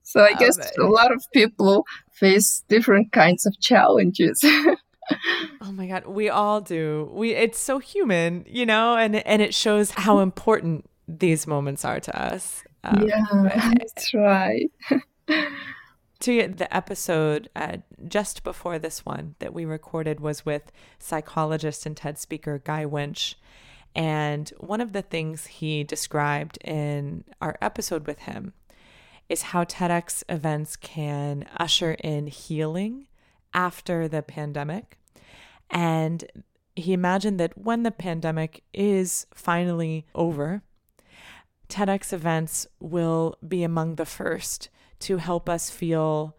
so 0.03 0.23
I 0.23 0.35
guess 0.35 0.59
a 0.79 0.85
lot 0.85 1.13
of 1.13 1.23
people 1.33 1.85
face 2.13 2.63
different 2.69 3.13
kinds 3.13 3.47
of 3.47 3.59
challenges. 3.61 4.43
oh 4.45 5.73
my 5.73 5.87
god, 5.87 6.07
we 6.07 6.29
all 6.29 6.61
do. 6.61 7.11
We 7.13 7.35
it's 7.35 7.59
so 7.59 7.79
human, 7.79 8.45
you 8.49 8.65
know, 8.65 8.97
and 8.97 9.17
and 9.17 9.43
it 9.43 9.55
shows 9.55 9.91
how 9.91 10.21
important 10.21 10.89
these 11.19 11.47
moments 11.47 11.85
are 11.85 12.01
to 12.01 12.21
us. 12.21 12.63
Um, 12.85 13.07
yeah, 13.07 13.25
that's 13.79 14.15
right 14.15 14.71
to 16.21 16.49
the 16.49 16.75
episode 16.75 17.49
uh, 17.57 17.79
just 18.07 18.45
before 18.45 18.79
this 18.79 19.05
one 19.05 19.35
that 19.39 19.55
we 19.55 19.65
recorded 19.65 20.21
was 20.21 20.45
with 20.45 20.71
psychologist 20.99 21.87
and 21.87 21.97
TED 21.97 22.19
speaker 22.19 22.61
Guy 22.63 22.85
Winch. 22.87 23.39
And 23.95 24.49
one 24.59 24.81
of 24.81 24.93
the 24.93 25.03
things 25.03 25.47
he 25.47 25.83
described 25.83 26.59
in 26.65 27.25
our 27.41 27.57
episode 27.61 28.07
with 28.07 28.21
him 28.21 28.53
is 29.29 29.43
how 29.43 29.65
TEDx 29.65 30.23
events 30.29 30.77
can 30.77 31.47
usher 31.57 31.93
in 31.93 32.27
healing 32.27 33.07
after 33.55 34.07
the 34.07 34.23
pandemic. 34.23 34.99
And 35.71 36.25
he 36.77 36.93
imagined 36.93 37.41
that 37.41 37.57
when 37.57 37.83
the 37.83 37.91
pandemic 37.91 38.63
is 38.73 39.27
finally 39.35 40.07
over, 40.15 40.63
TEDx 41.71 42.13
events 42.13 42.67
will 42.79 43.37
be 43.47 43.63
among 43.63 43.95
the 43.95 44.05
first 44.05 44.69
to 45.01 45.17
help 45.17 45.49
us 45.49 45.71
feel 45.71 46.37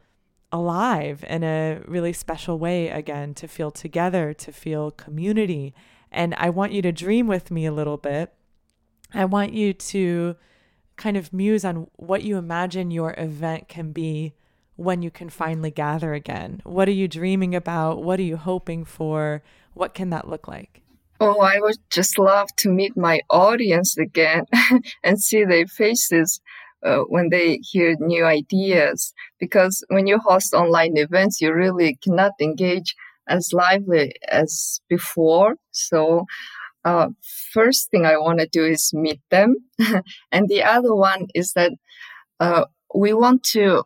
alive 0.51 1.23
in 1.27 1.43
a 1.43 1.81
really 1.85 2.13
special 2.13 2.59
way 2.59 2.89
again, 2.89 3.33
to 3.35 3.47
feel 3.47 3.71
together, 3.71 4.33
to 4.33 4.51
feel 4.51 4.91
community. 4.91 5.73
And 6.11 6.35
I 6.35 6.49
want 6.49 6.73
you 6.73 6.81
to 6.81 6.91
dream 6.91 7.27
with 7.27 7.49
me 7.49 7.65
a 7.65 7.71
little 7.71 7.97
bit. 7.97 8.33
I 9.13 9.25
want 9.25 9.53
you 9.53 9.73
to 9.73 10.35
kind 10.97 11.17
of 11.17 11.33
muse 11.33 11.65
on 11.65 11.87
what 11.95 12.23
you 12.23 12.37
imagine 12.37 12.91
your 12.91 13.15
event 13.17 13.67
can 13.67 13.91
be 13.91 14.33
when 14.75 15.01
you 15.01 15.09
can 15.09 15.29
finally 15.29 15.71
gather 15.71 16.13
again. 16.13 16.61
What 16.63 16.87
are 16.87 16.93
you 16.93 17.07
dreaming 17.07 17.55
about? 17.55 18.03
What 18.03 18.19
are 18.19 18.23
you 18.23 18.37
hoping 18.37 18.83
for? 18.85 19.41
What 19.73 19.93
can 19.93 20.09
that 20.09 20.27
look 20.27 20.47
like? 20.47 20.80
Oh, 21.21 21.39
I 21.41 21.59
would 21.59 21.77
just 21.91 22.17
love 22.19 22.49
to 22.57 22.69
meet 22.69 22.97
my 22.97 23.21
audience 23.29 23.97
again 23.97 24.45
and 25.03 25.21
see 25.21 25.45
their 25.45 25.67
faces 25.67 26.41
uh, 26.85 27.01
when 27.09 27.29
they 27.29 27.59
hear 27.61 27.95
new 27.99 28.25
ideas. 28.25 29.13
Because 29.39 29.85
when 29.89 30.07
you 30.07 30.17
host 30.19 30.53
online 30.53 30.97
events, 30.97 31.39
you 31.39 31.53
really 31.53 31.97
cannot 32.03 32.33
engage 32.41 32.95
as 33.27 33.53
lively 33.53 34.13
as 34.29 34.81
before. 34.89 35.55
So, 35.71 36.25
uh, 36.85 37.09
first 37.53 37.91
thing 37.91 38.05
I 38.05 38.17
want 38.17 38.39
to 38.39 38.47
do 38.47 38.65
is 38.65 38.91
meet 38.93 39.21
them. 39.31 39.55
and 40.31 40.49
the 40.49 40.63
other 40.63 40.95
one 40.95 41.27
is 41.35 41.53
that, 41.53 41.73
uh, 42.39 42.65
we 42.95 43.13
want 43.13 43.43
to 43.55 43.83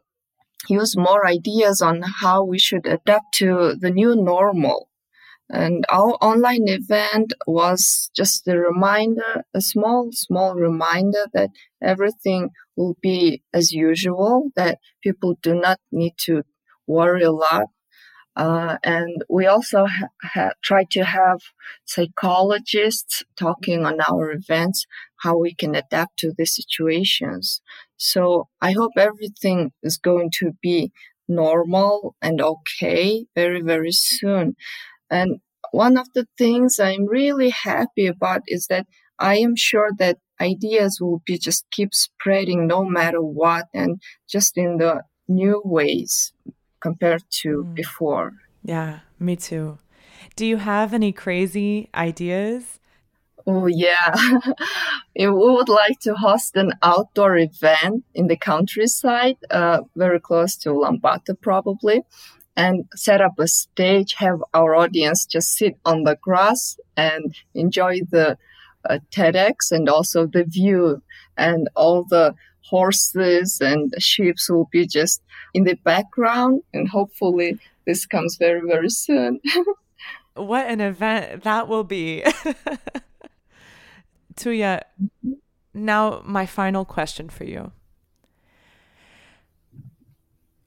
use 0.69 0.97
more 0.97 1.27
ideas 1.27 1.81
on 1.81 2.03
how 2.21 2.43
we 2.43 2.59
should 2.59 2.85
adapt 2.87 3.33
to 3.35 3.75
the 3.79 3.91
new 3.91 4.15
normal. 4.15 4.89
And 5.49 5.85
our 5.91 6.13
online 6.21 6.67
event 6.67 7.33
was 7.47 8.09
just 8.15 8.47
a 8.47 8.57
reminder, 8.57 9.43
a 9.53 9.61
small, 9.61 10.09
small 10.11 10.55
reminder 10.55 11.25
that 11.33 11.49
everything 11.81 12.49
will 12.75 12.97
be 13.01 13.43
as 13.53 13.71
usual, 13.71 14.49
that 14.55 14.79
people 15.03 15.37
do 15.41 15.53
not 15.55 15.79
need 15.91 16.13
to 16.25 16.43
worry 16.87 17.23
a 17.23 17.31
lot. 17.31 17.67
Uh, 18.35 18.77
and 18.83 19.23
we 19.29 19.45
also 19.45 19.85
ha- 19.85 20.09
ha- 20.21 20.51
try 20.61 20.83
to 20.91 21.05
have 21.05 21.39
psychologists 21.85 23.23
talking 23.37 23.85
on 23.85 23.99
our 24.09 24.31
events, 24.31 24.85
how 25.23 25.37
we 25.37 25.53
can 25.55 25.73
adapt 25.73 26.17
to 26.19 26.33
the 26.37 26.45
situations. 26.45 27.61
So 27.95 28.49
I 28.61 28.71
hope 28.73 28.91
everything 28.97 29.71
is 29.83 29.97
going 29.97 30.31
to 30.39 30.51
be 30.61 30.91
normal 31.29 32.15
and 32.21 32.41
okay 32.41 33.25
very, 33.35 33.61
very 33.61 33.91
soon. 33.93 34.55
And 35.15 35.39
one 35.71 35.97
of 35.97 36.07
the 36.13 36.27
things 36.37 36.79
I'm 36.79 37.05
really 37.05 37.49
happy 37.49 38.07
about 38.07 38.41
is 38.47 38.67
that 38.67 38.85
I 39.17 39.37
am 39.37 39.55
sure 39.55 39.91
that 39.97 40.17
ideas 40.41 40.99
will 40.99 41.21
be 41.25 41.37
just 41.37 41.65
keep 41.71 41.93
spreading 41.93 42.67
no 42.67 42.83
matter 42.83 43.21
what 43.21 43.65
and 43.73 44.01
just 44.27 44.57
in 44.57 44.77
the 44.77 45.03
new 45.27 45.61
ways 45.63 46.33
compared 46.81 47.23
to 47.41 47.63
mm. 47.63 47.75
before. 47.75 48.33
Yeah, 48.63 48.99
me 49.19 49.35
too. 49.35 49.77
Do 50.35 50.45
you 50.45 50.57
have 50.57 50.93
any 50.93 51.11
crazy 51.13 51.89
ideas? 51.95 52.79
Oh, 53.47 53.67
yeah. 53.67 54.15
we 55.15 55.27
would 55.27 55.69
like 55.69 55.99
to 56.01 56.15
host 56.15 56.55
an 56.55 56.73
outdoor 56.81 57.37
event 57.37 58.03
in 58.13 58.27
the 58.27 58.35
countryside, 58.35 59.37
uh, 59.51 59.81
very 59.95 60.19
close 60.19 60.55
to 60.57 60.69
Ulaanbaatar, 60.69 61.39
probably 61.41 62.01
and 62.57 62.85
set 62.95 63.21
up 63.21 63.37
a 63.39 63.47
stage, 63.47 64.13
have 64.13 64.41
our 64.53 64.75
audience 64.75 65.25
just 65.25 65.53
sit 65.53 65.77
on 65.85 66.03
the 66.03 66.17
grass 66.21 66.79
and 66.95 67.35
enjoy 67.53 67.99
the 68.09 68.37
uh, 68.89 68.99
TEDx 69.11 69.71
and 69.71 69.89
also 69.89 70.25
the 70.25 70.43
view. 70.43 71.01
And 71.37 71.67
all 71.75 72.03
the 72.03 72.35
horses 72.61 73.59
and 73.61 73.93
sheep 73.99 74.37
will 74.49 74.69
be 74.71 74.87
just 74.87 75.21
in 75.53 75.63
the 75.63 75.75
background 75.75 76.61
and 76.73 76.87
hopefully 76.89 77.59
this 77.85 78.05
comes 78.05 78.37
very 78.37 78.61
very 78.61 78.89
soon. 78.89 79.39
What 80.35 80.67
an 80.67 80.81
event 80.81 81.43
that 81.43 81.69
will 81.69 81.85
be. 81.85 82.21
Tuya 84.35 84.81
now 85.73 86.21
my 86.25 86.45
final 86.45 86.83
question 86.83 87.29
for 87.29 87.45
you 87.45 87.71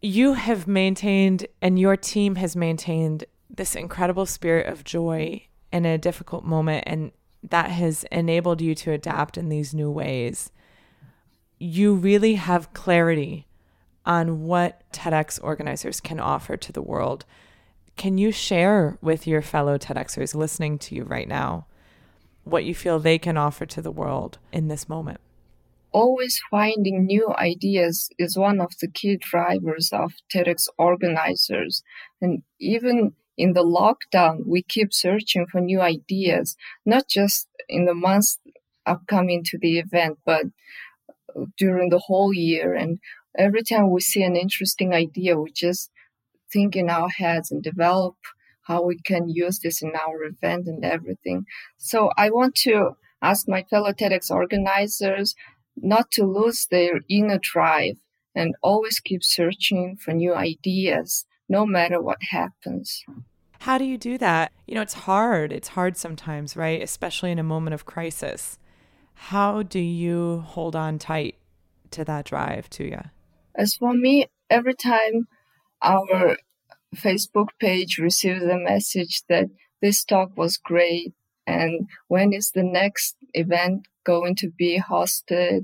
you 0.01 0.35
have 0.35 0.67
maintained 0.67 1.47
and 1.61 1.79
your 1.79 1.97
team 1.97 2.37
has 2.37 2.55
maintained 2.55 3.25
this 3.51 3.75
incredible 3.75 4.27
spirit 4.27 4.67
of 4.67 4.85
joy 4.85 5.43
in 5.73 5.85
a 5.85 5.99
difficult 5.99 6.45
moment 6.45 6.85
and 6.87 7.13
that 7.43 7.71
has 7.71 8.05
enabled 8.11 8.61
you 8.61 8.75
to 8.75 8.93
adapt 8.93 9.39
in 9.39 9.49
these 9.49 9.75
new 9.75 9.91
ways 9.91 10.51
you 11.59 11.95
really 11.95 12.35
have 12.35 12.73
clarity 12.73 13.47
on 14.07 14.45
what 14.45 14.91
TEDx 14.93 15.39
organizers 15.43 16.01
can 16.01 16.21
offer 16.21 16.57
to 16.57 16.73
the 16.73 16.83
world. 16.83 17.25
Can 17.97 18.17
you 18.17 18.33
share 18.33 18.97
with 19.03 19.27
your 19.27 19.43
fellow 19.43 19.77
TEDxers 19.77 20.35
listening 20.35 20.79
to 20.79 20.95
you 20.95 21.05
right 21.05 21.29
now 21.29 21.67
what 22.45 22.65
you 22.65 22.75
feel 22.75 22.99
they 22.99 23.19
can 23.19 23.37
offer 23.37 23.67
to 23.67 23.83
the 23.83 23.91
world 23.91 24.39
in 24.53 24.69
this 24.69 24.89
moment? 24.89 25.21
Always 25.93 26.41
finding 26.51 27.07
new 27.07 27.33
ideas 27.37 28.11
is 28.19 28.37
one 28.37 28.61
of 28.61 28.73
the 28.81 28.89
key 28.89 29.17
drivers 29.17 29.91
of 29.93 30.15
TEDx 30.33 30.69
organizers. 30.79 31.83
And 32.21 32.43
even 32.61 33.15
in 33.37 33.53
the 33.53 33.65
lockdown, 33.65 34.47
we 34.47 34.63
keep 34.63 34.93
searching 34.93 35.47
for 35.47 35.61
new 35.61 35.81
ideas, 35.81 36.57
not 36.85 37.09
just 37.09 37.49
in 37.69 37.85
the 37.85 37.95
months 37.95 38.39
upcoming 38.87 39.45
to 39.45 39.59
the 39.59 39.79
event, 39.79 40.19
but 40.25 40.47
during 41.57 41.91
the 41.91 41.99
whole 41.99 42.33
year. 42.33 42.75
And 42.75 42.99
every 43.39 43.63
time 43.63 43.91
we 43.91 44.01
see 44.01 44.23
an 44.23 44.37
interesting 44.37 44.93
idea, 44.93 45.39
we 45.39 45.53
just 45.53 45.91
think 46.53 46.75
in 46.77 46.89
our 46.91 47.09
heads 47.09 47.51
and 47.51 47.63
develop 47.63 48.17
how 48.63 48.83
we 48.83 48.99
can 48.99 49.29
use 49.29 49.61
this 49.61 49.83
in 49.83 49.93
our 49.95 50.25
event 50.25 50.67
and 50.67 50.85
everything. 50.85 51.45
So 51.77 52.11
I 52.17 52.31
want 52.31 52.55
to 52.57 52.93
ask 53.23 53.49
my 53.49 53.63
fellow 53.63 53.93
TEDx 53.93 54.31
organizers 54.31 55.35
not 55.83 56.11
to 56.13 56.25
lose 56.25 56.67
their 56.71 57.01
inner 57.09 57.39
drive 57.41 57.97
and 58.35 58.55
always 58.63 59.01
keep 59.01 59.25
searching 59.25 59.97
for 59.97 60.13
new 60.13 60.35
ideas 60.35 61.27
no 61.49 61.65
matter 61.67 62.01
what 62.01 62.19
happens. 62.31 63.05
How 63.61 63.79
do 63.79 63.85
you 63.85 63.99
do 63.99 64.19
that? 64.19 64.53
You 64.67 64.77
know, 64.77 64.83
it's 64.83 64.95
hard. 64.95 65.53
It's 65.53 65.69
hard 65.69 65.97
sometimes, 65.97 66.57
right? 66.57 66.81
Especially 66.81 67.33
in 67.33 67.39
a 67.39 67.43
moment 67.43 67.75
of 67.75 67.87
crisis. 67.87 68.59
How 69.15 69.63
do 69.63 69.81
you 69.81 70.45
hold 70.47 70.77
on 70.77 70.99
tight 70.99 71.37
to 71.91 72.05
that 72.05 72.27
drive, 72.27 72.71
to 72.71 72.91
Tuya? 72.91 73.11
As 73.57 73.75
for 73.75 73.93
me, 73.93 74.27
every 74.49 74.75
time 74.75 75.27
our 75.83 76.37
Facebook 76.95 77.49
page 77.59 77.99
receives 77.99 78.45
a 78.45 78.57
message 78.57 79.23
that 79.29 79.47
this 79.83 80.05
talk 80.05 80.37
was 80.37 80.57
great 80.57 81.15
and 81.47 81.89
when 82.09 82.33
is 82.33 82.53
the 82.55 82.63
next 82.63 83.17
event 83.33 83.87
going 84.15 84.35
to 84.37 84.49
be 84.63 84.73
hosted 84.93 85.63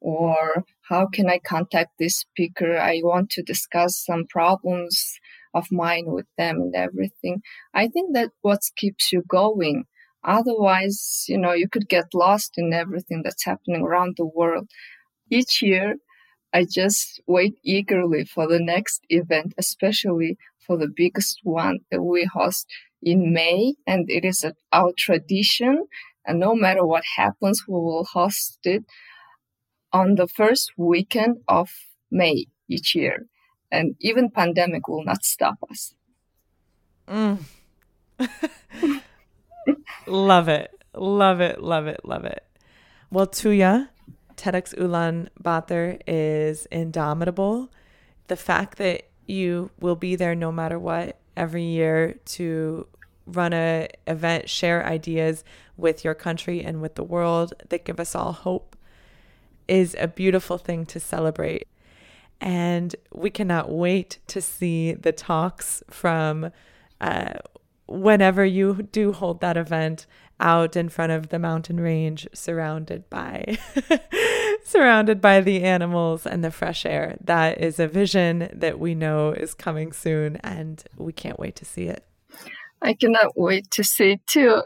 or 0.00 0.64
how 0.88 1.06
can 1.06 1.28
I 1.28 1.38
contact 1.38 1.92
this 1.98 2.16
speaker? 2.16 2.78
I 2.78 3.00
want 3.02 3.30
to 3.30 3.42
discuss 3.42 3.92
some 4.08 4.24
problems 4.28 5.18
of 5.54 5.66
mine 5.72 6.06
with 6.06 6.26
them 6.36 6.56
and 6.60 6.74
everything. 6.74 7.42
I 7.74 7.88
think 7.88 8.14
that 8.14 8.30
what 8.42 8.60
keeps 8.76 9.12
you 9.12 9.22
going. 9.26 9.84
Otherwise, 10.22 11.24
you 11.28 11.38
know, 11.38 11.52
you 11.52 11.68
could 11.68 11.88
get 11.88 12.14
lost 12.14 12.52
in 12.56 12.72
everything 12.72 13.22
that's 13.22 13.44
happening 13.44 13.82
around 13.82 14.14
the 14.16 14.26
world. 14.26 14.68
Each 15.30 15.62
year, 15.62 15.96
I 16.52 16.66
just 16.70 17.20
wait 17.26 17.54
eagerly 17.64 18.24
for 18.24 18.46
the 18.46 18.60
next 18.60 19.00
event, 19.08 19.54
especially 19.58 20.36
for 20.64 20.76
the 20.76 20.92
biggest 20.94 21.40
one 21.42 21.78
that 21.90 22.02
we 22.02 22.24
host 22.24 22.66
in 23.02 23.32
May. 23.32 23.74
And 23.86 24.10
it 24.10 24.24
is 24.24 24.44
our 24.72 24.92
tradition. 24.96 25.86
And 26.26 26.40
no 26.40 26.54
matter 26.54 26.84
what 26.84 27.04
happens, 27.16 27.64
we 27.68 27.74
will 27.74 28.04
host 28.04 28.58
it 28.64 28.84
on 29.92 30.16
the 30.16 30.26
first 30.26 30.72
weekend 30.76 31.38
of 31.48 31.70
May 32.10 32.46
each 32.68 32.94
year 32.94 33.26
and 33.70 33.96
even 34.00 34.30
pandemic 34.30 34.88
will 34.88 35.04
not 35.04 35.24
stop 35.24 35.56
us. 35.70 35.94
Mm. 37.08 37.38
love 40.06 40.48
it. 40.48 40.70
Love 40.94 41.40
it. 41.40 41.62
Love 41.62 41.86
it. 41.86 42.00
Love 42.04 42.24
it. 42.24 42.44
Well, 43.10 43.26
Tuya, 43.26 43.88
TEDx 44.36 44.74
Ulaanbaatar 44.74 46.00
is 46.06 46.66
indomitable. 46.66 47.70
The 48.28 48.36
fact 48.36 48.78
that 48.78 49.08
you 49.26 49.70
will 49.80 49.96
be 49.96 50.16
there 50.16 50.34
no 50.34 50.50
matter 50.50 50.78
what 50.78 51.18
every 51.36 51.64
year 51.64 52.14
to 52.24 52.86
run 53.26 53.52
a 53.52 53.88
event, 54.06 54.48
share 54.48 54.86
ideas 54.86 55.44
with 55.76 56.04
your 56.04 56.14
country 56.14 56.62
and 56.62 56.80
with 56.80 56.94
the 56.94 57.04
world 57.04 57.54
that 57.68 57.84
give 57.84 58.00
us 58.00 58.14
all 58.14 58.32
hope 58.32 58.76
is 59.68 59.96
a 59.98 60.08
beautiful 60.08 60.58
thing 60.58 60.86
to 60.86 61.00
celebrate. 61.00 61.66
And 62.40 62.94
we 63.12 63.30
cannot 63.30 63.70
wait 63.70 64.18
to 64.28 64.40
see 64.40 64.92
the 64.92 65.12
talks 65.12 65.82
from 65.90 66.50
uh, 67.00 67.34
whenever 67.86 68.44
you 68.44 68.88
do 68.92 69.12
hold 69.12 69.40
that 69.40 69.56
event 69.56 70.06
out 70.38 70.76
in 70.76 70.88
front 70.88 71.12
of 71.12 71.30
the 71.30 71.38
mountain 71.38 71.80
range 71.80 72.28
surrounded 72.34 73.08
by 73.08 73.56
surrounded 74.64 75.20
by 75.20 75.40
the 75.40 75.64
animals 75.64 76.26
and 76.26 76.44
the 76.44 76.50
fresh 76.50 76.84
air 76.84 77.16
that 77.22 77.58
is 77.58 77.80
a 77.80 77.88
vision 77.88 78.50
that 78.52 78.78
we 78.78 78.94
know 78.94 79.30
is 79.30 79.54
coming 79.54 79.92
soon 79.92 80.36
and 80.36 80.84
we 80.96 81.10
can't 81.10 81.38
wait 81.38 81.56
to 81.56 81.64
see 81.64 81.84
it 81.84 82.04
i 82.82 82.94
cannot 82.94 83.32
wait 83.36 83.70
to 83.70 83.82
see 83.82 84.12
it 84.12 84.26
too 84.26 84.62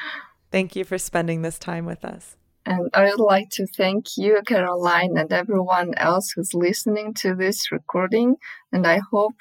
thank 0.50 0.76
you 0.76 0.84
for 0.84 0.98
spending 0.98 1.42
this 1.42 1.58
time 1.58 1.84
with 1.84 2.04
us 2.04 2.36
and 2.68 2.90
I 2.92 3.04
would 3.04 3.18
like 3.18 3.48
to 3.52 3.66
thank 3.66 4.18
you, 4.18 4.42
Caroline, 4.46 5.16
and 5.16 5.32
everyone 5.32 5.94
else 5.96 6.32
who's 6.32 6.52
listening 6.52 7.14
to 7.14 7.34
this 7.34 7.72
recording. 7.72 8.36
And 8.70 8.86
I 8.86 9.00
hope 9.10 9.36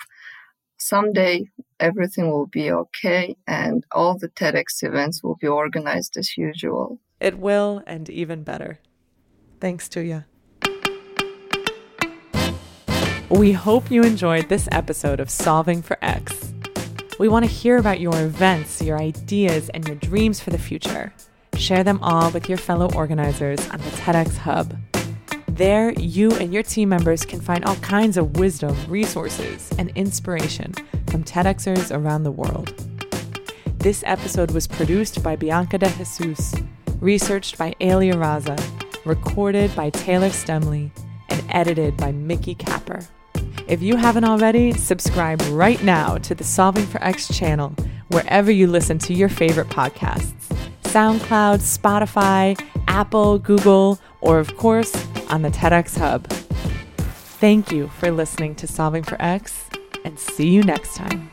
someday 0.77 1.49
everything 1.77 2.32
will 2.32 2.47
be 2.47 2.71
okay 2.71 3.36
and 3.45 3.84
all 3.91 4.17
the 4.17 4.30
TEDx 4.30 4.82
events 4.82 5.21
will 5.23 5.36
be 5.36 5.47
organized 5.47 6.15
as 6.15 6.38
usual. 6.38 6.99
It 7.19 7.38
will, 7.38 7.84
and 7.86 8.10
even 8.10 8.43
better. 8.43 8.80
Thanks 9.60 9.89
to 9.89 10.01
you. 10.01 10.23
We 13.30 13.51
hope 13.51 13.91
you 13.91 14.03
enjoyed 14.03 14.47
this 14.47 14.69
episode 14.71 15.19
of 15.19 15.30
Solving 15.30 15.82
for 15.82 15.97
X. 16.01 16.53
We 17.19 17.30
want 17.30 17.45
to 17.45 17.51
hear 17.51 17.77
about 17.77 17.99
your 17.99 18.13
events, 18.21 18.80
your 18.80 18.99
ideas, 18.99 19.69
and 19.69 19.88
your 19.88 19.95
dreams 19.95 20.39
for 20.39 20.51
the 20.51 20.60
future. 20.60 21.12
Share 21.56 21.84
them 21.84 21.99
all 22.03 22.30
with 22.30 22.47
your 22.47 22.60
fellow 22.60 22.91
organizers 22.93 23.67
on 23.69 23.80
the 23.80 23.89
TEDx 23.89 24.38
Hub. 24.38 24.77
There, 25.47 25.93
you 25.93 26.32
and 26.34 26.53
your 26.53 26.62
team 26.62 26.89
members 26.89 27.25
can 27.25 27.41
find 27.41 27.65
all 27.65 27.77
kinds 27.77 28.17
of 28.17 28.38
wisdom, 28.38 28.77
resources, 28.88 29.71
and 29.80 29.89
inspiration 29.95 30.73
from 31.08 31.23
TEDxers 31.23 31.91
around 31.91 32.21
the 32.21 32.32
world. 32.32 32.71
This 33.80 34.03
episode 34.06 34.51
was 34.51 34.67
produced 34.67 35.23
by 35.23 35.36
Bianca 35.36 35.80
de 35.80 35.89
Jesus, 35.89 36.53
researched 37.01 37.58
by 37.58 37.73
Alia 37.80 38.13
Raza, 38.13 38.60
recorded 39.06 39.75
by 39.75 39.89
Taylor 39.89 40.30
Stemley, 40.30 40.91
and 41.30 41.43
edited 41.49 41.97
by 41.97 42.12
Mickey 42.12 42.53
Capper. 42.53 42.99
If 43.67 43.82
you 43.82 43.97
haven't 43.97 44.23
already, 44.23 44.71
subscribe 44.71 45.41
right 45.49 45.84
now 45.84 46.17
to 46.19 46.34
the 46.34 46.45
Solving 46.45 46.86
for 46.86 47.03
X 47.03 47.27
channel 47.38 47.75
wherever 48.08 48.49
you 48.49 48.65
listen 48.65 48.97
to 48.99 49.13
your 49.13 49.27
favorite 49.27 49.67
podcasts. 49.67 50.32
SoundCloud, 50.84 51.60
Spotify, 51.60 52.58
Apple, 52.88 53.39
Google, 53.39 53.99
or 54.21 54.39
of 54.39 54.56
course 54.56 54.95
on 55.30 55.41
the 55.41 55.49
TEDx 55.49 55.97
Hub. 55.97 56.27
Thank 57.39 57.69
you 57.69 57.89
for 57.89 58.10
listening 58.10 58.56
to 58.56 58.67
Solving 58.67 59.03
for 59.03 59.21
X, 59.21 59.65
and 60.06 60.17
see 60.17 60.47
you 60.47 60.63
next 60.63 60.95
time. 60.95 61.30